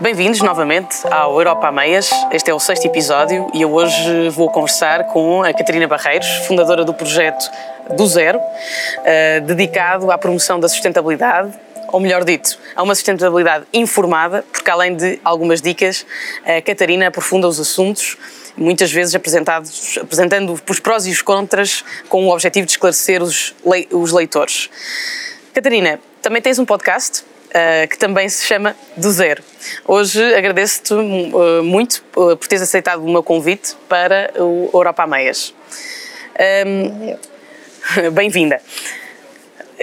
Bem-vindos 0.00 0.40
novamente 0.40 0.96
ao 1.08 1.38
Europa 1.38 1.68
a 1.68 1.72
Meias. 1.72 2.10
Este 2.32 2.50
é 2.50 2.54
o 2.54 2.58
sexto 2.58 2.84
episódio 2.84 3.48
e 3.54 3.62
eu 3.62 3.72
hoje 3.72 4.28
vou 4.30 4.50
conversar 4.50 5.04
com 5.04 5.44
a 5.44 5.52
Catarina 5.52 5.86
Barreiros, 5.86 6.28
fundadora 6.46 6.84
do 6.84 6.92
projeto 6.92 7.48
Do 7.96 8.04
Zero, 8.06 8.38
uh, 8.38 9.40
dedicado 9.46 10.10
à 10.10 10.18
promoção 10.18 10.58
da 10.58 10.68
sustentabilidade, 10.68 11.52
ou 11.92 12.00
melhor 12.00 12.24
dito, 12.24 12.58
a 12.74 12.82
uma 12.82 12.94
sustentabilidade 12.94 13.66
informada, 13.72 14.44
porque 14.50 14.68
além 14.68 14.96
de 14.96 15.20
algumas 15.24 15.62
dicas, 15.62 16.04
a 16.44 16.60
Catarina 16.60 17.06
aprofunda 17.06 17.46
os 17.46 17.60
assuntos 17.60 18.16
muitas 18.56 18.90
vezes 18.90 19.14
apresentados, 19.14 19.96
apresentando 20.00 20.60
os 20.68 20.80
prós 20.80 21.06
e 21.06 21.10
os 21.10 21.22
contras 21.22 21.84
com 22.08 22.26
o 22.26 22.32
objetivo 22.32 22.66
de 22.66 22.72
esclarecer 22.72 23.22
os 23.22 24.12
leitores. 24.12 24.68
Catarina, 25.54 26.00
também 26.20 26.42
tens 26.42 26.58
um 26.58 26.64
podcast 26.64 27.24
uh, 27.54 27.88
que 27.88 27.96
também 27.96 28.28
se 28.28 28.44
chama 28.44 28.76
Do 28.96 29.10
Zero. 29.10 29.42
Hoje 29.86 30.22
agradeço-te 30.34 30.92
uh, 30.92 31.62
muito 31.62 32.04
uh, 32.16 32.36
por 32.36 32.46
teres 32.48 32.62
aceitado 32.62 33.04
o 33.04 33.10
meu 33.10 33.22
convite 33.22 33.76
para 33.88 34.32
o 34.36 34.70
Europa 34.72 35.04
a 35.04 35.06
Meias. 35.06 35.54
Um, 36.66 37.16
Bem-vinda. 38.12 38.60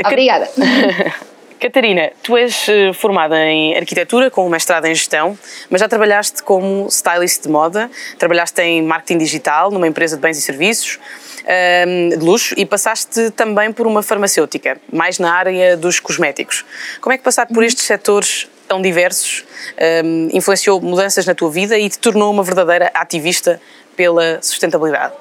Obrigada. 0.05 0.49
Catarina, 1.61 2.11
tu 2.23 2.35
és 2.35 2.65
formada 2.95 3.37
em 3.45 3.77
arquitetura 3.77 4.31
com 4.31 4.49
mestrado 4.49 4.85
em 4.85 4.95
gestão, 4.95 5.37
mas 5.69 5.79
já 5.79 5.87
trabalhaste 5.87 6.41
como 6.41 6.87
stylist 6.87 7.43
de 7.43 7.49
moda, 7.49 7.89
trabalhaste 8.17 8.61
em 8.61 8.81
marketing 8.81 9.19
digital 9.19 9.69
numa 9.69 9.87
empresa 9.87 10.15
de 10.15 10.21
bens 10.23 10.37
e 10.37 10.41
serviços, 10.41 10.99
Ehm, 11.45 12.09
de 12.09 12.23
luxo 12.23 12.53
e 12.57 12.65
passaste 12.65 13.31
também 13.31 13.71
por 13.71 13.87
uma 13.87 14.03
farmacêutica, 14.03 14.79
mais 14.91 15.17
na 15.17 15.33
área 15.33 15.75
dos 15.75 15.99
cosméticos. 15.99 16.63
Como 16.99 17.13
é 17.13 17.17
que 17.17 17.23
passar 17.23 17.47
por 17.47 17.57
uhum. 17.57 17.63
estes 17.63 17.83
setores 17.85 18.47
tão 18.67 18.81
diversos 18.81 19.43
um, 19.43 19.83
ehm, 19.83 20.29
influenciou 20.33 20.79
mudanças 20.79 21.25
na 21.25 21.35
tua 21.35 21.49
vida 21.49 21.77
e 21.77 21.89
te 21.89 21.99
tornou 21.99 22.31
uma 22.31 22.43
verdadeira 22.43 22.91
ativista 22.93 23.59
pela 23.95 24.41
sustentabilidade? 24.41 25.13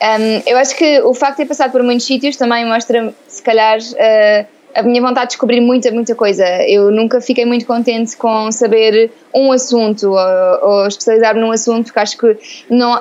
Um, 0.00 0.06
ehm, 0.06 0.42
eu 0.46 0.56
acho 0.56 0.76
que 0.76 1.00
o 1.02 1.12
facto 1.12 1.38
de 1.38 1.42
ter 1.42 1.48
passado 1.48 1.72
por 1.72 1.82
muitos 1.82 2.06
sítios 2.06 2.36
também 2.36 2.64
mostra, 2.64 3.12
se 3.26 3.42
calhar, 3.42 3.78
uh, 3.78 4.46
a 4.74 4.82
minha 4.82 5.00
vontade 5.00 5.26
de 5.26 5.30
descobrir 5.30 5.60
muita, 5.60 5.90
muita 5.90 6.14
coisa. 6.14 6.44
Eu 6.68 6.90
nunca 6.90 7.20
fiquei 7.20 7.44
muito 7.44 7.64
contente 7.64 8.16
com 8.16 8.50
saber 8.50 9.10
um 9.32 9.52
assunto 9.52 10.10
ou, 10.10 10.68
ou 10.68 10.86
especializar-me 10.86 11.40
num 11.40 11.52
assunto, 11.52 11.84
porque 11.86 12.00
acho 12.00 12.18
que 12.18 12.36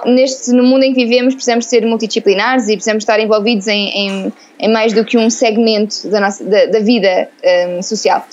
neste, 0.06 0.52
no 0.52 0.64
mundo 0.64 0.84
em 0.84 0.94
que 0.94 1.04
vivemos 1.04 1.34
precisamos 1.34 1.66
ser 1.66 1.86
multidisciplinares 1.86 2.68
e 2.68 2.74
precisamos 2.74 3.04
estar 3.04 3.20
envolvidos 3.20 3.68
em, 3.68 3.90
em, 3.90 4.34
em 4.60 4.72
mais 4.72 4.94
do 4.94 5.04
que 5.04 5.18
um 5.18 5.30
segmento 5.30 6.08
da, 6.10 6.20
nossa, 6.20 6.44
da, 6.44 6.66
da 6.68 6.80
vida 6.80 7.30
um, 7.70 7.82
social. 7.82 8.26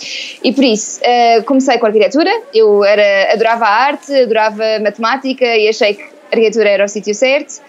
E 0.44 0.52
por 0.52 0.64
isso, 0.64 1.00
uh, 1.00 1.42
comecei 1.44 1.78
com 1.78 1.86
arquitetura, 1.86 2.30
eu 2.52 2.84
era, 2.84 3.32
adorava 3.32 3.64
a 3.64 3.70
arte, 3.70 4.14
adorava 4.14 4.64
matemática 4.82 5.44
e 5.44 5.68
achei 5.68 5.94
que 5.94 6.02
a 6.02 6.36
arquitetura 6.36 6.68
era 6.68 6.84
o 6.84 6.88
sítio 6.88 7.14
certo 7.14 7.60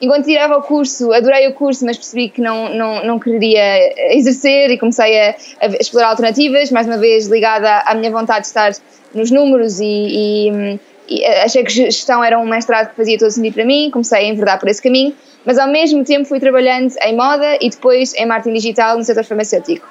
enquanto 0.00 0.24
tirava 0.24 0.56
o 0.56 0.62
curso, 0.62 1.12
adorei 1.12 1.46
o 1.48 1.54
curso, 1.54 1.84
mas 1.84 1.96
percebi 1.96 2.28
que 2.28 2.40
não, 2.40 2.74
não, 2.74 3.04
não 3.04 3.18
queria 3.18 4.14
exercer 4.14 4.70
e 4.70 4.78
comecei 4.78 5.20
a, 5.20 5.36
a 5.60 5.66
explorar 5.80 6.08
alternativas, 6.08 6.70
mais 6.70 6.86
uma 6.86 6.96
vez 6.96 7.26
ligada 7.26 7.82
à 7.86 7.94
minha 7.94 8.10
vontade 8.10 8.40
de 8.40 8.46
estar 8.46 8.72
nos 9.14 9.30
números 9.30 9.80
e, 9.80 9.84
e, 9.84 10.80
e 11.08 11.24
achei 11.24 11.62
que 11.64 11.70
gestão 11.70 12.22
era 12.22 12.38
um 12.38 12.46
mestrado 12.46 12.90
que 12.90 12.96
fazia 12.96 13.18
todo 13.18 13.30
sentido 13.30 13.54
para 13.54 13.64
mim, 13.64 13.90
comecei 13.90 14.18
a 14.18 14.24
enverdar 14.24 14.58
por 14.58 14.68
esse 14.68 14.82
caminho, 14.82 15.14
mas 15.44 15.58
ao 15.58 15.68
mesmo 15.68 16.04
tempo 16.04 16.24
fui 16.24 16.40
trabalhando 16.40 16.94
em 17.02 17.16
moda 17.16 17.58
e 17.60 17.68
depois 17.68 18.14
em 18.14 18.26
marketing 18.26 18.54
digital 18.54 18.96
no 18.96 19.04
setor 19.04 19.24
farmacêutico. 19.24 19.86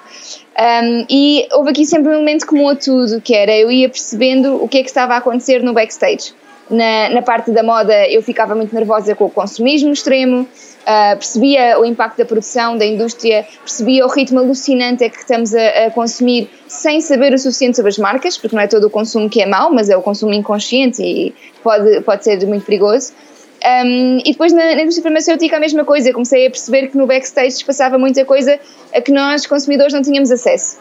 Um, 0.58 1.06
e 1.10 1.48
houve 1.54 1.72
aqui 1.72 1.86
sempre 1.86 2.10
um 2.10 2.14
elemento 2.14 2.46
comum 2.46 2.70
a 2.70 2.76
tudo, 2.76 3.22
que 3.22 3.34
era 3.34 3.56
eu 3.56 3.72
ia 3.72 3.90
percebendo 3.90 4.62
o 4.62 4.68
que 4.68 4.80
é 4.80 4.82
que 4.82 4.90
estava 4.90 5.14
a 5.14 5.18
acontecer 5.18 5.64
no 5.64 5.74
backstage 5.74 6.34
na, 6.70 7.10
na 7.10 7.22
parte 7.22 7.52
da 7.52 7.64
moda 7.64 8.08
eu 8.08 8.22
ficava 8.22 8.56
muito 8.56 8.74
nervosa 8.74 9.16
com 9.16 9.26
o 9.26 9.30
consumismo 9.30 9.92
extremo, 9.92 10.42
uh, 10.42 11.18
percebia 11.18 11.80
o 11.80 11.86
impacto 11.86 12.18
da 12.18 12.26
produção, 12.26 12.78
da 12.78 12.86
indústria, 12.86 13.46
percebia 13.60 14.06
o 14.06 14.10
ritmo 14.10 14.40
alucinante 14.40 15.04
é 15.04 15.10
que 15.10 15.18
estamos 15.18 15.54
a, 15.54 15.88
a, 15.88 15.92
consumir 15.92 16.50
sem 16.68 17.02
saber 17.02 17.34
o 17.34 17.38
suficiente 17.38 17.76
sobre 17.76 17.90
as 17.90 17.98
marcas, 17.98 18.38
porque 18.38 18.56
não 18.56 18.64
é 18.64 18.68
todo 18.68 18.86
o 18.86 18.90
consumo 18.90 19.30
que 19.30 19.42
é 19.42 19.46
mau, 19.46 19.72
mas 19.72 19.90
é 19.90 19.98
o 19.98 20.02
consumo 20.02 20.34
inconsciente 20.34 21.02
e 21.02 21.34
pode, 21.64 22.02
pode 22.02 22.24
ser 22.24 22.46
muito 22.46 22.66
perigoso. 22.66 23.14
Um, 23.62 24.20
e 24.20 24.32
depois 24.32 24.54
na, 24.54 24.76
na, 24.76 24.82
indústria 24.82 25.04
farmacêutica 25.04 25.58
a 25.58 25.60
mesma 25.60 25.84
coisa, 25.84 26.14
comecei 26.14 26.48
a 26.48 26.50
perceber 26.50 26.88
que 26.88 26.98
no 26.98 27.06
backstage 27.06 27.64
passava 27.66 27.98
muita 27.98 28.24
coisa 28.24 28.58
a 28.94 29.02
que 29.02 29.12
nós 29.12 29.46
consumidores 29.46 29.94
não 29.94 30.02
tínhamos 30.02 30.32
acesso. 30.32 30.78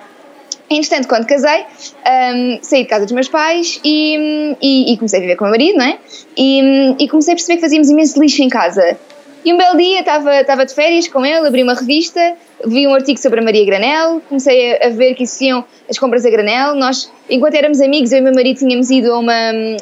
Entretanto, 0.71 1.09
quando 1.09 1.27
casei, 1.27 1.63
um, 1.63 2.59
saí 2.61 2.83
de 2.83 2.89
casa 2.89 3.05
dos 3.05 3.13
meus 3.13 3.29
pais 3.29 3.81
e, 3.83 4.57
e, 4.61 4.93
e, 4.93 4.97
comecei 4.97 5.19
a 5.19 5.23
viver 5.23 5.37
com 5.37 5.45
o 5.45 5.49
meu 5.49 5.59
marido, 5.59 5.79
não 5.79 5.87
é? 5.87 5.99
E, 6.37 6.95
e, 6.99 7.09
comecei 7.09 7.33
a 7.33 7.37
perceber 7.37 7.57
que 7.57 7.63
fazíamos 7.63 7.89
imenso 7.89 8.21
lixo 8.21 8.43
em 8.43 8.49
casa. 8.49 8.99
E 9.45 9.53
um 9.53 9.57
belo 9.57 9.79
dia 9.79 10.01
estava, 10.01 10.67
de 10.67 10.75
férias 10.75 11.09
com 11.09 11.25
ele, 11.25 11.47
abri 11.47 11.63
uma 11.63 11.73
revista, 11.73 12.35
vi 12.67 12.87
um 12.87 12.95
artigo 12.95 13.19
sobre 13.19 13.41
a 13.41 13.43
Maria 13.43 13.65
Granel, 13.65 14.21
comecei 14.29 14.77
a, 14.77 14.89
a 14.89 14.91
ver 14.91 15.15
que 15.15 15.23
existiam 15.23 15.65
as 15.89 15.99
compras 15.99 16.27
a 16.27 16.31
granel. 16.31 16.75
Nós, 16.75 17.11
enquanto 17.31 17.55
éramos 17.55 17.81
amigos, 17.81 18.13
eu 18.13 18.19
e 18.19 18.21
meu 18.21 18.35
marido 18.35 18.59
tínhamos 18.59 18.91
ido 18.91 19.13
a 19.13 19.19
uma, 19.19 19.33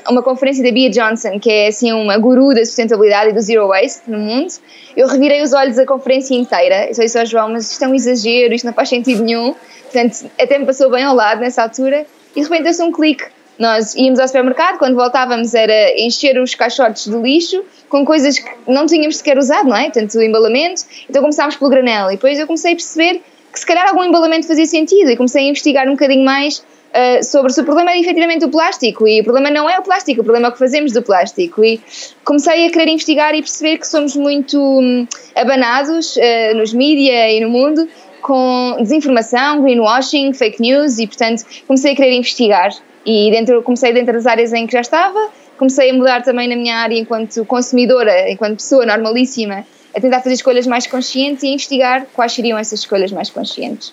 a 0.04 0.12
uma 0.12 0.22
conferência 0.22 0.62
da 0.62 0.70
Bia 0.70 0.90
Johnson, 0.90 1.40
que 1.40 1.50
é 1.50 1.68
assim 1.68 1.92
uma 1.92 2.16
guru 2.18 2.54
da 2.54 2.64
sustentabilidade 2.64 3.30
e 3.30 3.32
do 3.32 3.40
zero 3.40 3.66
waste 3.68 4.02
no 4.08 4.18
mundo. 4.18 4.52
Eu 4.96 5.08
revirei 5.08 5.42
os 5.42 5.52
olhos 5.52 5.78
a 5.78 5.84
conferência 5.84 6.34
inteira. 6.34 6.86
Eu 6.86 6.92
disse 6.92 7.18
ao 7.18 7.26
João, 7.26 7.48
mas 7.48 7.72
isto 7.72 7.82
é 7.82 7.88
um 7.88 7.94
exagero, 7.94 8.54
isto 8.54 8.66
não 8.66 8.72
faz 8.72 8.88
sentido 8.88 9.24
nenhum. 9.24 9.54
Portanto, 9.96 10.30
até 10.38 10.58
me 10.58 10.66
passou 10.66 10.90
bem 10.90 11.02
ao 11.02 11.14
lado 11.14 11.40
nessa 11.40 11.62
altura 11.62 12.04
e 12.34 12.40
de 12.40 12.42
repente 12.42 12.64
deu-se 12.64 12.82
um 12.82 12.92
clique. 12.92 13.24
Nós 13.58 13.94
íamos 13.94 14.20
ao 14.20 14.26
supermercado, 14.26 14.76
quando 14.76 14.94
voltávamos 14.94 15.54
era 15.54 15.98
encher 15.98 16.38
os 16.38 16.54
caixotes 16.54 17.06
de 17.06 17.16
lixo 17.16 17.64
com 17.88 18.04
coisas 18.04 18.38
que 18.38 18.50
não 18.66 18.84
tínhamos 18.84 19.16
sequer 19.16 19.38
usado, 19.38 19.70
não 19.70 19.76
é? 19.76 19.88
Tanto 19.88 20.18
o 20.18 20.22
embalamento. 20.22 20.82
Então 21.08 21.22
começámos 21.22 21.56
pelo 21.56 21.70
granel 21.70 22.10
e 22.10 22.16
depois 22.16 22.38
eu 22.38 22.46
comecei 22.46 22.72
a 22.72 22.76
perceber 22.76 23.22
que 23.50 23.58
se 23.58 23.64
calhar 23.64 23.88
algum 23.88 24.04
embalamento 24.04 24.46
fazia 24.46 24.66
sentido 24.66 25.10
e 25.10 25.16
comecei 25.16 25.46
a 25.46 25.48
investigar 25.48 25.88
um 25.88 25.92
bocadinho 25.92 26.26
mais 26.26 26.58
uh, 26.58 27.24
sobre 27.24 27.50
se 27.50 27.62
o 27.62 27.64
problema 27.64 27.92
é 27.92 27.98
efetivamente 27.98 28.44
o 28.44 28.50
plástico 28.50 29.08
e 29.08 29.22
o 29.22 29.24
problema 29.24 29.48
não 29.50 29.66
é 29.66 29.78
o 29.78 29.82
plástico, 29.82 30.20
o 30.20 30.24
problema 30.24 30.48
é 30.48 30.50
o 30.50 30.52
que 30.52 30.58
fazemos 30.58 30.92
do 30.92 31.00
plástico 31.00 31.64
e 31.64 31.80
comecei 32.22 32.66
a 32.66 32.70
querer 32.70 32.90
investigar 32.90 33.34
e 33.34 33.40
perceber 33.40 33.78
que 33.78 33.86
somos 33.86 34.14
muito 34.14 34.60
um, 34.60 35.08
abanados 35.34 36.16
uh, 36.16 36.54
nos 36.54 36.74
mídia 36.74 37.32
e 37.32 37.40
no 37.40 37.48
mundo 37.48 37.88
com 38.26 38.78
desinformação, 38.80 39.62
greenwashing, 39.62 40.32
fake 40.32 40.60
news 40.60 40.98
e, 40.98 41.06
portanto, 41.06 41.44
comecei 41.64 41.92
a 41.92 41.94
querer 41.94 42.12
investigar. 42.12 42.72
E 43.06 43.30
dentro, 43.30 43.62
comecei 43.62 43.92
dentro 43.92 44.12
das 44.14 44.26
áreas 44.26 44.52
em 44.52 44.66
que 44.66 44.72
já 44.72 44.80
estava, 44.80 45.28
comecei 45.56 45.90
a 45.90 45.94
mudar 45.94 46.24
também 46.24 46.48
na 46.48 46.56
minha 46.56 46.76
área 46.76 46.98
enquanto 46.98 47.44
consumidora, 47.44 48.28
enquanto 48.28 48.56
pessoa 48.56 48.84
normalíssima, 48.84 49.64
a 49.96 50.00
tentar 50.00 50.22
fazer 50.22 50.34
escolhas 50.34 50.66
mais 50.66 50.88
conscientes 50.88 51.44
e 51.44 51.48
investigar 51.50 52.04
quais 52.14 52.32
seriam 52.32 52.58
essas 52.58 52.80
escolhas 52.80 53.12
mais 53.12 53.30
conscientes. 53.30 53.92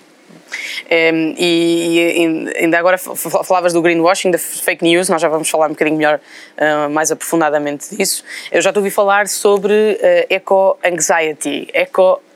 Um, 0.92 1.36
e, 1.38 2.16
e, 2.18 2.64
ainda 2.64 2.80
agora 2.80 2.98
falavas 2.98 3.72
do 3.72 3.84
greenwashing, 3.84 4.32
da 4.32 4.40
fake 4.40 4.84
news, 4.84 5.10
nós 5.10 5.22
já 5.22 5.28
vamos 5.28 5.48
falar 5.48 5.68
um 5.68 5.70
bocadinho 5.70 5.98
melhor, 5.98 6.20
uh, 6.58 6.90
mais 6.90 7.12
aprofundadamente 7.12 7.96
disso. 7.96 8.24
Eu 8.52 8.62
já 8.64 8.74
te 8.74 8.78
ouvi 8.78 8.90
falar 8.90 9.28
sobre 9.28 9.74
uh, 9.74 10.26
eco-anxiety, 10.28 11.68
eco-ansiedade, 11.72 12.33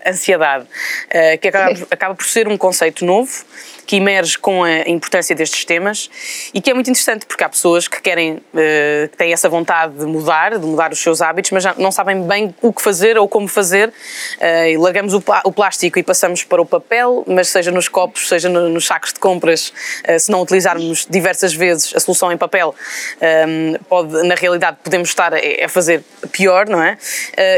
uh, 0.64 1.38
que 1.40 1.48
acaba, 1.48 1.88
acaba 1.92 2.16
por 2.16 2.26
ser 2.26 2.48
um 2.48 2.58
conceito 2.58 3.06
novo 3.06 3.46
que 3.88 3.96
emerge 3.96 4.38
com 4.38 4.64
a 4.66 4.82
importância 4.82 5.34
destes 5.34 5.64
temas 5.64 6.10
e 6.54 6.60
que 6.60 6.70
é 6.70 6.74
muito 6.74 6.90
interessante 6.90 7.26
porque 7.26 7.44
há 7.44 7.50
pessoas 7.50 7.88
que 7.88 8.02
querem, 8.02 8.42
eh, 8.54 9.08
que 9.10 9.18
têm 9.18 9.32
essa 9.32 9.48
vontade 9.48 9.98
de 9.98 10.06
mudar, 10.06 10.60
de 10.60 10.66
mudar 10.66 10.92
os 10.92 11.00
seus 11.00 11.22
hábitos, 11.22 11.52
mas 11.52 11.64
já 11.64 11.74
não 11.78 11.90
sabem 11.90 12.22
bem 12.28 12.54
o 12.62 12.74
que 12.74 12.82
fazer 12.82 13.18
ou 13.18 13.30
como 13.30 13.48
fazer 13.48 13.92
eh, 14.42 14.74
e 14.74 14.78
largamos 14.78 15.14
o 15.14 15.52
plástico 15.54 15.98
e 15.98 16.04
passamos 16.04 16.44
para 16.44 16.62
o 16.62 16.66
papel, 16.66 17.24
mas 17.26 17.48
seja 17.48 17.72
nos 17.72 17.88
copos, 17.88 18.28
seja 18.28 18.50
nos 18.50 18.86
sacos 18.86 19.14
de 19.14 19.20
compras, 19.20 19.72
eh, 20.04 20.20
se 20.20 20.30
não 20.30 20.42
utilizarmos 20.42 21.08
diversas 21.10 21.54
vezes 21.54 21.96
a 21.96 22.00
solução 22.02 22.30
em 22.30 22.38
papel, 22.38 22.76
pode, 23.88 24.28
na 24.28 24.36
realidade 24.36 24.78
podemos 24.84 25.08
estar 25.08 25.32
a 25.34 25.70
fazer 25.70 26.04
pior, 26.32 26.68
não 26.68 26.84
é? 26.84 26.98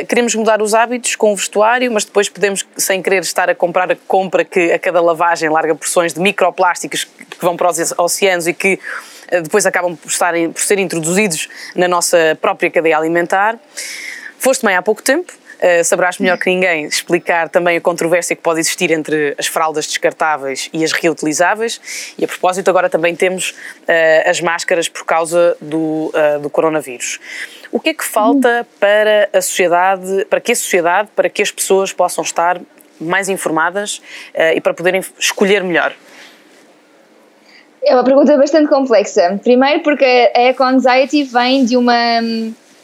Queremos 0.07 0.35
mudar 0.35 0.61
os 0.61 0.75
hábitos 0.75 1.15
com 1.15 1.33
o 1.33 1.35
vestuário, 1.35 1.91
mas 1.91 2.05
depois 2.05 2.28
podemos, 2.29 2.65
sem 2.77 3.01
querer, 3.01 3.21
estar 3.21 3.49
a 3.49 3.55
comprar 3.55 3.91
a 3.91 3.95
compra 3.95 4.43
que 4.45 4.71
a 4.71 4.79
cada 4.79 5.01
lavagem 5.01 5.49
larga 5.49 5.75
porções 5.75 6.13
de 6.13 6.19
microplásticos 6.19 7.03
que 7.03 7.37
vão 7.41 7.55
para 7.55 7.69
os 7.69 7.93
oceanos 7.97 8.47
e 8.47 8.53
que 8.53 8.79
eh, 9.29 9.41
depois 9.41 9.65
acabam 9.65 9.95
por, 9.95 10.09
estarem, 10.09 10.51
por 10.51 10.61
ser 10.61 10.79
introduzidos 10.79 11.47
na 11.75 11.87
nossa 11.87 12.37
própria 12.41 12.69
cadeia 12.69 12.97
alimentar. 12.97 13.57
Foste 14.37 14.63
mãe 14.63 14.75
há 14.75 14.81
pouco 14.81 15.01
tempo, 15.01 15.33
Uh, 15.61 15.83
saberás 15.83 16.17
melhor 16.17 16.37
que 16.37 16.49
ninguém 16.49 16.85
explicar 16.85 17.49
também 17.49 17.75
a 17.75 17.81
controvérsia 17.81 18.33
que 18.33 18.41
pode 18.41 18.61
existir 18.61 18.91
entre 18.91 19.35
as 19.37 19.45
fraldas 19.45 19.85
descartáveis 19.87 20.69
e 20.71 20.85
as 20.85 20.93
reutilizáveis. 20.93 22.13
E 22.17 22.23
a 22.23 22.27
propósito, 22.27 22.69
agora 22.69 22.89
também 22.89 23.13
temos 23.13 23.49
uh, 23.51 24.29
as 24.29 24.39
máscaras 24.39 24.87
por 24.87 25.05
causa 25.05 25.57
do, 25.59 26.13
uh, 26.13 26.39
do 26.39 26.49
coronavírus. 26.49 27.19
O 27.71 27.79
que 27.79 27.89
é 27.89 27.93
que 27.93 28.05
falta 28.05 28.65
para 28.79 29.29
a 29.33 29.41
sociedade, 29.41 30.25
para 30.29 30.39
que 30.39 30.53
a 30.53 30.55
sociedade, 30.55 31.09
para 31.13 31.29
que 31.29 31.41
as 31.41 31.51
pessoas 31.51 31.91
possam 31.91 32.23
estar 32.23 32.59
mais 32.99 33.29
informadas 33.29 34.01
e 34.55 34.59
para 34.59 34.73
poderem 34.73 35.01
escolher 35.17 35.63
melhor? 35.63 35.93
É 37.83 37.93
uma 37.93 38.03
pergunta 38.03 38.35
bastante 38.37 38.67
complexa. 38.67 39.39
Primeiro 39.43 39.81
porque 39.81 40.31
a 40.35 40.39
eco-anxiety 40.41 41.23
vem 41.23 41.63
de 41.63 41.77
uma, 41.77 42.21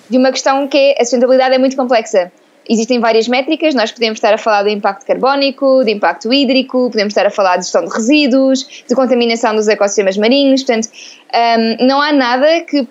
de 0.10 0.18
uma 0.18 0.32
questão 0.32 0.68
que 0.68 0.78
é, 0.78 1.02
a 1.02 1.04
sustentabilidade 1.04 1.56
é 1.56 1.58
muito 1.58 1.76
complexa. 1.76 2.32
Existem 2.68 3.00
várias 3.00 3.28
métricas, 3.28 3.76
nós 3.76 3.92
podemos 3.92 4.18
estar 4.18 4.34
a 4.34 4.38
falar 4.38 4.64
do 4.64 4.70
impacto 4.70 5.06
carbónico, 5.06 5.84
de 5.84 5.92
impacto 5.92 6.34
hídrico, 6.34 6.90
podemos 6.90 7.12
estar 7.12 7.26
a 7.26 7.30
falar 7.30 7.58
de 7.58 7.64
gestão 7.64 7.86
de 7.86 7.94
resíduos, 7.94 8.84
de 8.88 8.96
contaminação 8.96 9.56
dos 9.56 9.68
ecossistemas 9.68 10.18
marinhos, 10.18 10.64
portanto, 10.64 10.90
um, 11.34 11.86
não 11.86 12.02
há 12.02 12.12
nada 12.12 12.62
que 12.62 12.88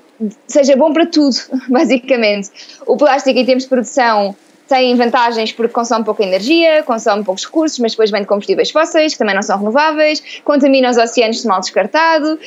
seja 0.47 0.77
bom 0.77 0.93
para 0.93 1.07
tudo, 1.07 1.37
basicamente. 1.69 2.51
O 2.87 2.97
plástico 2.97 3.39
em 3.39 3.45
termos 3.45 3.65
de 3.65 3.69
produção 3.69 4.37
tem 4.69 4.95
vantagens 4.97 5.53
porque 5.53 5.73
consome 5.73 6.05
pouca 6.05 6.23
energia, 6.23 6.83
consome 6.85 7.25
poucos 7.25 7.45
recursos, 7.45 7.79
mas 7.79 7.93
depois 7.93 8.11
vem 8.11 8.23
de 8.23 8.27
combustíveis 8.27 8.71
fósseis, 8.71 9.13
que 9.13 9.19
também 9.19 9.35
não 9.35 9.43
são 9.43 9.59
renováveis, 9.59 10.23
contamina 10.45 10.91
os 10.91 10.97
oceanos 10.97 11.43
se 11.43 11.47
mal 11.47 11.61
descartado, 11.61 12.39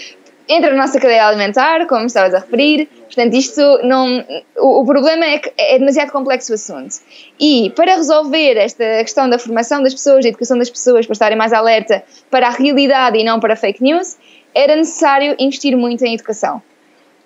entra 0.48 0.72
na 0.72 0.78
nossa 0.78 1.00
cadeia 1.00 1.28
alimentar, 1.28 1.86
como 1.88 2.06
estavas 2.06 2.34
a 2.34 2.40
referir. 2.40 2.88
Portanto, 3.06 3.34
isto 3.34 3.62
não. 3.84 4.24
O, 4.58 4.82
o, 4.82 4.86
problema 4.86 5.26
é 5.26 5.40
que 5.40 5.52
é 5.58 5.78
demasiado 5.80 6.12
complexo 6.12 6.52
o 6.52 6.56
assunto. 6.56 6.96
E 7.40 7.72
para 7.76 7.96
resolver 7.96 8.58
esta 8.58 8.84
questão 9.00 9.30
da 9.30 9.40
formação 9.40 9.82
das 9.82 9.94
pessoas, 9.94 10.24
da 10.24 10.30
educação 10.30 10.58
das 10.58 10.70
pessoas, 10.70 11.06
para 11.06 11.14
estarem 11.14 11.38
mais 11.38 11.54
alerta 11.54 12.04
para 12.30 12.48
a 12.48 12.52
realidade 12.52 13.18
e 13.18 13.24
não 13.24 13.40
para 13.40 13.56
fake 13.56 13.82
news, 13.84 14.18
era 14.54 14.76
necessário 14.76 15.36
investir 15.40 15.76
muito 15.76 16.04
em 16.06 16.14
educação. 16.14 16.62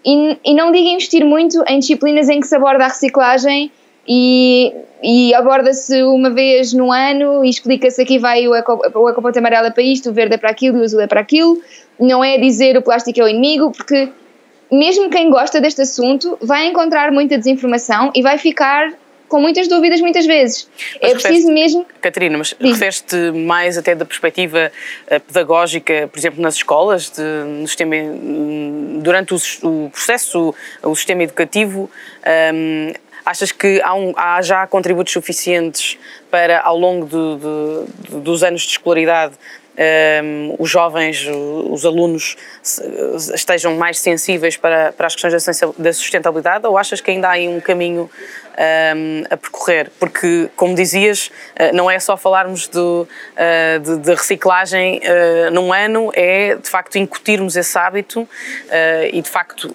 E, 0.03 0.37
e 0.43 0.53
não 0.53 0.71
digo 0.71 0.87
investir 0.87 1.23
muito 1.23 1.63
em 1.67 1.79
disciplinas 1.79 2.27
em 2.29 2.39
que 2.39 2.47
se 2.47 2.55
aborda 2.55 2.85
a 2.85 2.87
reciclagem 2.87 3.71
e, 4.07 4.73
e 5.01 5.33
aborda-se 5.33 6.01
uma 6.03 6.29
vez 6.29 6.73
no 6.73 6.91
ano 6.91 7.45
e 7.45 7.49
explica-se 7.49 8.01
aqui 8.01 8.17
vai 8.17 8.47
o, 8.47 8.55
eco, 8.55 8.81
o 8.93 9.09
ecoponto 9.09 9.39
amarelo 9.39 9.67
é 9.67 9.71
para 9.71 9.83
isto, 9.83 10.09
o 10.09 10.13
verde 10.13 10.35
é 10.35 10.37
para 10.37 10.49
aquilo 10.49 10.77
e 10.77 10.81
o 10.81 10.83
azul 10.83 11.01
é 11.01 11.07
para 11.07 11.19
aquilo. 11.19 11.61
Não 11.99 12.23
é 12.23 12.37
dizer 12.37 12.77
o 12.77 12.81
plástico 12.81 13.19
é 13.19 13.23
o 13.23 13.27
inimigo, 13.27 13.71
porque 13.71 14.09
mesmo 14.71 15.09
quem 15.09 15.29
gosta 15.29 15.61
deste 15.61 15.81
assunto 15.81 16.37
vai 16.41 16.67
encontrar 16.67 17.11
muita 17.11 17.37
desinformação 17.37 18.11
e 18.15 18.21
vai 18.21 18.37
ficar 18.37 18.91
com 19.27 19.39
muitas 19.39 19.67
dúvidas 19.69 20.01
muitas 20.01 20.25
vezes. 20.25 20.67
Mas 21.01 21.11
é 21.11 21.13
preciso 21.13 21.51
mesmo. 21.53 21.85
Catarina, 22.01 22.37
mas 22.37 22.53
refere-te 22.59 23.31
mais 23.31 23.77
até 23.77 23.95
da 23.95 24.03
perspectiva 24.03 24.69
uh, 25.09 25.19
pedagógica, 25.21 26.09
por 26.11 26.19
exemplo, 26.19 26.41
nas 26.41 26.55
escolas, 26.55 27.09
de, 27.09 27.21
no 27.21 27.65
sistema, 27.65 27.95
durante 29.01 29.33
o, 29.33 29.37
o 29.63 29.89
processo, 29.89 30.53
o, 30.83 30.89
o 30.89 30.95
sistema 30.95 31.23
educativo. 31.23 31.89
Um, 32.53 32.91
Achas 33.25 33.51
que 33.51 33.81
há, 33.81 33.93
um, 33.93 34.13
há, 34.15 34.41
já 34.41 34.65
contributos 34.67 35.13
suficientes 35.13 35.97
para, 36.29 36.61
ao 36.61 36.77
longo 36.77 37.07
dos 38.09 38.43
anos 38.43 38.61
de 38.63 38.71
escolaridade, 38.71 39.33
um, 40.23 40.55
os 40.59 40.69
jovens, 40.69 41.25
os 41.69 41.85
alunos 41.85 42.35
estejam 43.33 43.75
mais 43.75 43.99
sensíveis 43.99 44.57
para, 44.57 44.91
para 44.91 45.07
as 45.07 45.15
questões 45.15 45.73
da 45.77 45.93
sustentabilidade 45.93 46.67
ou 46.67 46.77
achas 46.77 47.01
que 47.01 47.11
ainda 47.11 47.29
há 47.29 47.31
aí 47.31 47.47
um 47.47 47.59
caminho 47.59 48.09
um, 48.51 49.23
a 49.29 49.37
percorrer? 49.37 49.89
Porque, 49.99 50.49
como 50.55 50.75
dizias, 50.75 51.31
uh, 51.59 51.75
não 51.75 51.89
é 51.89 51.99
só 51.99 52.17
falarmos 52.17 52.67
do, 52.67 53.07
uh, 53.07 53.79
de, 53.79 53.97
de, 53.97 54.13
reciclagem 54.13 54.99
uh, 54.99 55.51
num 55.51 55.73
ano, 55.73 56.11
é 56.13 56.55
de 56.55 56.69
facto 56.69 56.97
incutirmos 56.97 57.55
esse 57.55 57.77
hábito 57.77 58.27
e 59.11 59.21
de 59.21 59.29
facto 59.29 59.73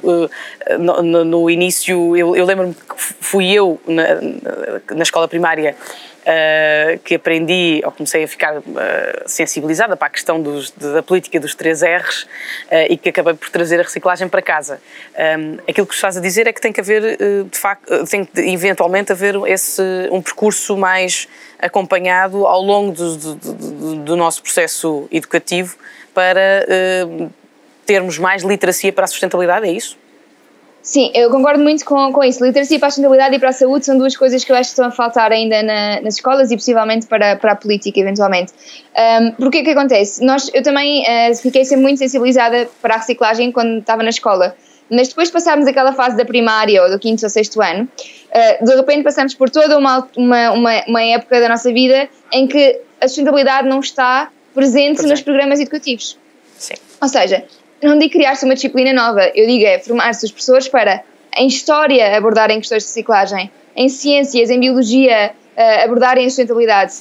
no, 0.78 1.02
no, 1.02 1.24
no 1.24 1.50
início, 1.50 2.16
eu, 2.16 2.36
eu 2.36 2.44
lembro-me 2.44 2.74
que 2.74 2.94
fui 2.96 3.52
eu 3.52 3.80
na, 3.86 4.04
na 4.94 5.02
escola 5.02 5.28
primária 5.28 5.76
uh, 6.26 6.98
que 6.98 7.14
aprendi, 7.14 7.80
ou 7.84 7.92
comecei 7.92 8.24
a 8.24 8.28
ficar 8.28 8.58
uh, 8.58 8.62
sensibilizada 9.26 9.96
para 9.96 10.08
a 10.08 10.10
questão 10.10 10.42
dos, 10.42 10.70
da 10.72 11.02
política 11.02 11.38
dos 11.38 11.54
três 11.54 11.82
R's 11.82 12.24
uh, 12.24 12.90
e 12.90 12.96
que 12.96 13.10
acabei 13.10 13.34
por 13.34 13.48
trazer 13.50 13.78
a 13.78 13.82
reciclagem 13.82 14.28
para 14.28 14.42
casa. 14.42 14.80
Um, 15.38 15.58
aquilo 15.68 15.86
que 15.86 15.94
estás 15.94 16.16
a 16.16 16.20
dizer 16.20 16.46
é 16.46 16.52
que 16.52 16.60
tem 16.60 16.72
que 16.72 16.80
haver, 16.80 17.16
de 17.50 17.58
facto, 17.58 18.04
tem 18.06 18.24
que 18.24 18.40
eventualmente 18.40 19.12
haver 19.12 19.36
esse, 19.46 19.82
um 20.10 20.20
percurso 20.20 20.76
mais 20.76 21.28
acompanhado 21.58 22.46
ao 22.46 22.60
longo 22.60 22.92
do, 22.92 23.16
do, 23.16 23.34
do, 23.34 23.94
do 23.96 24.16
nosso 24.16 24.42
processo 24.42 25.08
educativo 25.10 25.76
para 26.12 26.66
termos 27.84 28.18
mais 28.18 28.42
literacia 28.42 28.92
para 28.92 29.04
a 29.04 29.06
sustentabilidade, 29.06 29.66
é 29.66 29.70
isso? 29.70 29.96
Sim, 30.86 31.10
eu 31.14 31.28
concordo 31.30 31.60
muito 31.60 31.84
com, 31.84 32.12
com 32.12 32.22
isso. 32.22 32.44
Literacia 32.44 32.78
para 32.78 32.86
a 32.86 32.90
sustentabilidade 32.92 33.34
e 33.34 33.40
para 33.40 33.48
a 33.48 33.52
saúde 33.52 33.84
são 33.84 33.98
duas 33.98 34.16
coisas 34.16 34.44
que 34.44 34.52
eu 34.52 34.54
acho 34.54 34.68
que 34.68 34.74
estão 34.74 34.84
a 34.84 34.92
faltar 34.92 35.32
ainda 35.32 35.60
na, 35.60 36.00
nas 36.00 36.14
escolas 36.14 36.52
e 36.52 36.56
possivelmente 36.56 37.08
para, 37.08 37.34
para 37.34 37.52
a 37.52 37.56
política, 37.56 37.98
eventualmente. 37.98 38.52
Um, 38.96 39.32
porque 39.32 39.62
o 39.62 39.64
que 39.64 39.70
acontece? 39.70 40.24
Nós, 40.24 40.48
eu 40.54 40.62
também 40.62 41.02
uh, 41.02 41.34
fiquei 41.34 41.64
sempre 41.64 41.82
muito 41.82 41.98
sensibilizada 41.98 42.68
para 42.80 42.94
a 42.94 42.98
reciclagem 42.98 43.50
quando 43.50 43.80
estava 43.80 44.04
na 44.04 44.10
escola. 44.10 44.54
Mas 44.88 45.08
depois 45.08 45.26
de 45.26 45.32
passarmos 45.32 45.66
aquela 45.66 45.92
fase 45.92 46.16
da 46.16 46.24
primária 46.24 46.80
ou 46.80 46.88
do 46.88 47.00
quinto 47.00 47.24
ou 47.24 47.30
sexto 47.30 47.60
ano, 47.60 47.88
uh, 47.90 48.64
de 48.64 48.76
repente 48.76 49.02
passamos 49.02 49.34
por 49.34 49.50
toda 49.50 49.76
uma, 49.76 50.08
uma, 50.16 50.52
uma, 50.52 50.84
uma, 50.86 51.02
época 51.02 51.40
da 51.40 51.48
nossa 51.48 51.72
vida 51.72 52.08
em 52.30 52.46
que 52.46 52.80
a 53.00 53.08
sustentabilidade 53.08 53.66
não 53.66 53.80
está 53.80 54.30
presente 54.54 55.02
nos 55.02 55.20
programas 55.20 55.58
educativos. 55.58 56.16
Sim. 56.56 56.74
Ou 57.02 57.08
seja, 57.08 57.44
não 57.82 57.98
digo 57.98 58.12
criar-se 58.12 58.44
uma 58.44 58.54
disciplina 58.54 58.92
nova, 58.92 59.30
eu 59.34 59.46
digo 59.46 59.64
é 59.64 59.78
formar-se 59.78 60.24
os 60.24 60.30
professores 60.30 60.68
para, 60.68 61.02
em 61.36 61.46
história, 61.46 62.16
abordarem 62.16 62.58
questões 62.58 62.82
de 62.84 62.88
reciclagem, 62.88 63.50
em 63.74 63.88
ciências, 63.88 64.48
em 64.48 64.58
biologia, 64.58 65.32
uh, 65.56 65.84
abordarem 65.84 66.24
a 66.24 66.28
sustentabilidade, 66.28 66.94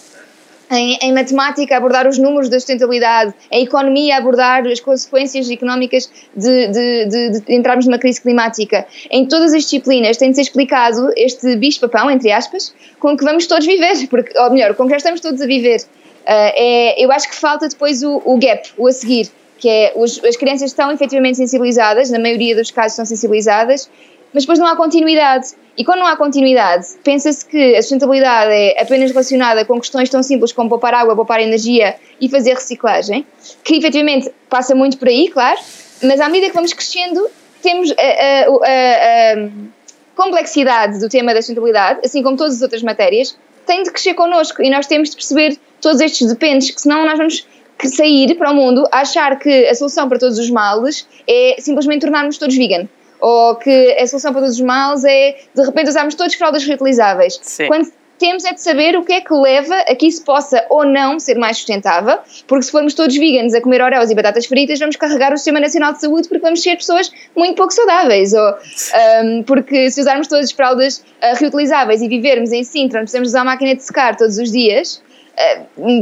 em, 0.70 0.98
em, 1.02 1.14
matemática, 1.14 1.78
abordar 1.78 2.08
os 2.08 2.18
números 2.18 2.50
da 2.50 2.60
sustentabilidade, 2.60 3.34
em 3.52 3.64
economia, 3.64 4.18
abordar 4.18 4.66
as 4.66 4.80
consequências 4.80 5.50
económicas 5.50 6.10
de, 6.36 6.68
de, 6.68 7.06
de, 7.06 7.40
de 7.40 7.56
entrarmos 7.56 7.86
numa 7.86 8.00
crise 8.00 8.20
climática. 8.20 8.86
Em 9.12 9.26
todas 9.28 9.54
as 9.54 9.64
disciplinas 9.64 10.18
tem 10.18 10.32
de 10.32 10.36
ser 10.36 10.42
explicado 10.42 11.14
este 11.16 11.56
bicho-papão, 11.56 12.10
entre 12.10 12.32
aspas, 12.32 12.74
com 13.00 13.16
que 13.16 13.24
vamos 13.24 13.46
todos 13.48 13.66
viver, 13.66 14.08
porque, 14.10 14.38
ou 14.38 14.52
melhor, 14.52 14.74
com 14.74 14.86
que 14.86 14.90
já 14.90 14.98
estamos 14.98 15.22
todos 15.22 15.40
a 15.40 15.46
viver. 15.46 15.82
Uh, 15.82 16.52
é, 16.56 17.06
eu 17.06 17.12
acho 17.12 17.30
que 17.30 17.36
falta 17.36 17.70
depois 17.70 18.02
o, 18.02 18.20
o 18.26 18.38
gap, 18.40 18.68
o 18.78 18.88
a 18.88 18.92
seguir 18.92 19.30
que 19.58 19.70
é 19.70 19.94
os, 19.96 20.24
as 20.24 20.36
crianças 20.36 20.72
estão 20.72 20.92
efetivamente 20.92 21.38
sensibilizadas, 21.38 22.10
na 22.10 22.20
maioria 22.20 22.56
dos 22.56 22.72
casos 22.72 22.94
estão 22.94 23.06
sensibilizadas, 23.06 23.90
mas 24.34 24.44
depois 24.44 24.60
não 24.60 24.68
há 24.68 24.76
continuidade. 24.76 25.54
E 25.78 25.84
quando 25.84 26.00
não 26.00 26.08
há 26.08 26.16
continuidade, 26.16 26.88
pensa-se 27.04 27.46
que 27.46 27.76
a 27.76 27.82
sustentabilidade 27.82 28.52
é 28.52 28.82
apenas 28.82 29.12
relacionada 29.12 29.66
com 29.66 29.80
questões 29.80 30.10
tão 30.10 30.24
simples 30.24 30.52
como 30.52 30.70
poupar 30.70 30.94
água, 30.94 31.16
poupar 31.16 31.42
energia 31.42 31.96
e 32.20 32.30
fazer 32.30 32.54
reciclagem, 32.54 33.26
que 33.64 33.78
efetivamente 33.78 34.32
passa 34.50 34.76
muito 34.76 34.98
por 34.98 35.08
aí, 35.08 35.30
claro, 35.30 35.60
mas 36.04 36.20
à 36.20 36.28
medida 36.30 36.48
que 36.50 36.56
vamos 36.56 36.74
crescendo, 36.74 37.30
temos 37.62 37.92
a, 37.92 37.94
a, 37.94 38.46
a, 38.48 39.34
a 39.34 39.50
complexidade 40.16 41.00
do 41.00 41.10
tema 41.10 41.34
da 41.34 41.42
sustentabilidade, 41.42 42.02
assim 42.04 42.24
como 42.24 42.38
todas 42.38 42.56
as 42.56 42.62
outras 42.62 42.84
matérias, 42.84 43.38
tem 43.66 43.84
de 43.84 43.92
crescer 43.92 44.14
connosco 44.14 44.62
e 44.62 44.70
nós 44.70 44.88
temos 44.88 45.10
de 45.10 45.16
perceber 45.16 45.58
todos 45.82 46.00
estes 46.00 46.28
dependes, 46.28 46.72
que 46.72 46.82
senão 46.82 47.06
nós 47.06 47.18
vamos 47.18 47.48
que 47.78 47.88
sair 47.88 48.36
para 48.36 48.52
o 48.52 48.56
mundo 48.56 48.88
a 48.92 49.00
achar 49.00 49.38
que 49.38 49.68
a 49.68 49.76
solução 49.76 50.08
para 50.08 50.20
todos 50.20 50.40
os 50.40 50.50
males 50.50 51.08
é 51.28 51.56
simplesmente 51.60 52.02
tornarmos 52.02 52.38
todos 52.38 52.56
vegan. 52.56 52.88
Ou 53.20 53.56
que 53.56 53.98
a 54.00 54.08
solução 54.08 54.32
para 54.32 54.42
todos 54.42 54.56
os 54.56 54.66
males 54.66 55.04
é 55.04 55.38
de 55.54 55.64
repente 55.64 55.90
usarmos 55.90 56.16
todos 56.16 56.36
fraldas 56.36 56.66
reutilizáveis. 56.66 57.40
Sim. 57.42 57.68
Quando 57.68 57.92
temos 58.18 58.46
é 58.46 58.54
de 58.54 58.62
saber 58.62 58.98
o 58.98 59.04
que 59.04 59.14
é 59.14 59.22
que 59.22 59.34
leva 59.34 59.76
a 59.76 59.96
que 59.96 60.08
isso 60.08 60.24
possa 60.24 60.66
ou 60.70 60.86
não 60.86 61.20
ser 61.20 61.38
mais 61.38 61.58
sustentável, 61.58 62.18
porque 62.48 62.64
se 62.64 62.72
formos 62.72 62.94
todos 62.94 63.16
veganos 63.16 63.54
a 63.54 63.62
comer 63.62 63.82
oreos 63.82 64.10
e 64.10 64.16
batatas 64.16 64.46
fritas, 64.46 64.80
vamos 64.80 64.96
carregar 64.96 65.34
o 65.34 65.38
Sistema 65.38 65.60
Nacional 65.60 65.94
de 65.94 66.02
Saúde 66.02 66.28
porque 66.28 66.42
vamos 66.42 66.62
ser 66.62 66.76
pessoas 66.76 67.12
muito 67.36 67.56
pouco 67.56 67.74
saudáveis. 67.74 68.34
Ou, 68.34 68.56
um, 69.24 69.44
porque 69.44 69.92
se 69.92 70.02
usarmos 70.02 70.28
todas 70.28 70.46
as 70.46 70.52
fraldas 70.52 71.00
uh, 71.00 71.38
reutilizáveis 71.38 72.02
e 72.02 72.08
vivermos 72.08 72.52
em 72.52 72.64
Sintra, 72.64 73.00
onde 73.00 73.06
precisamos 73.06 73.30
usar 73.30 73.42
a 73.42 73.46
máquina 73.46 73.76
de 73.76 73.84
secar 73.84 74.16
todos 74.16 74.38
os 74.38 74.52
dias, 74.52 75.02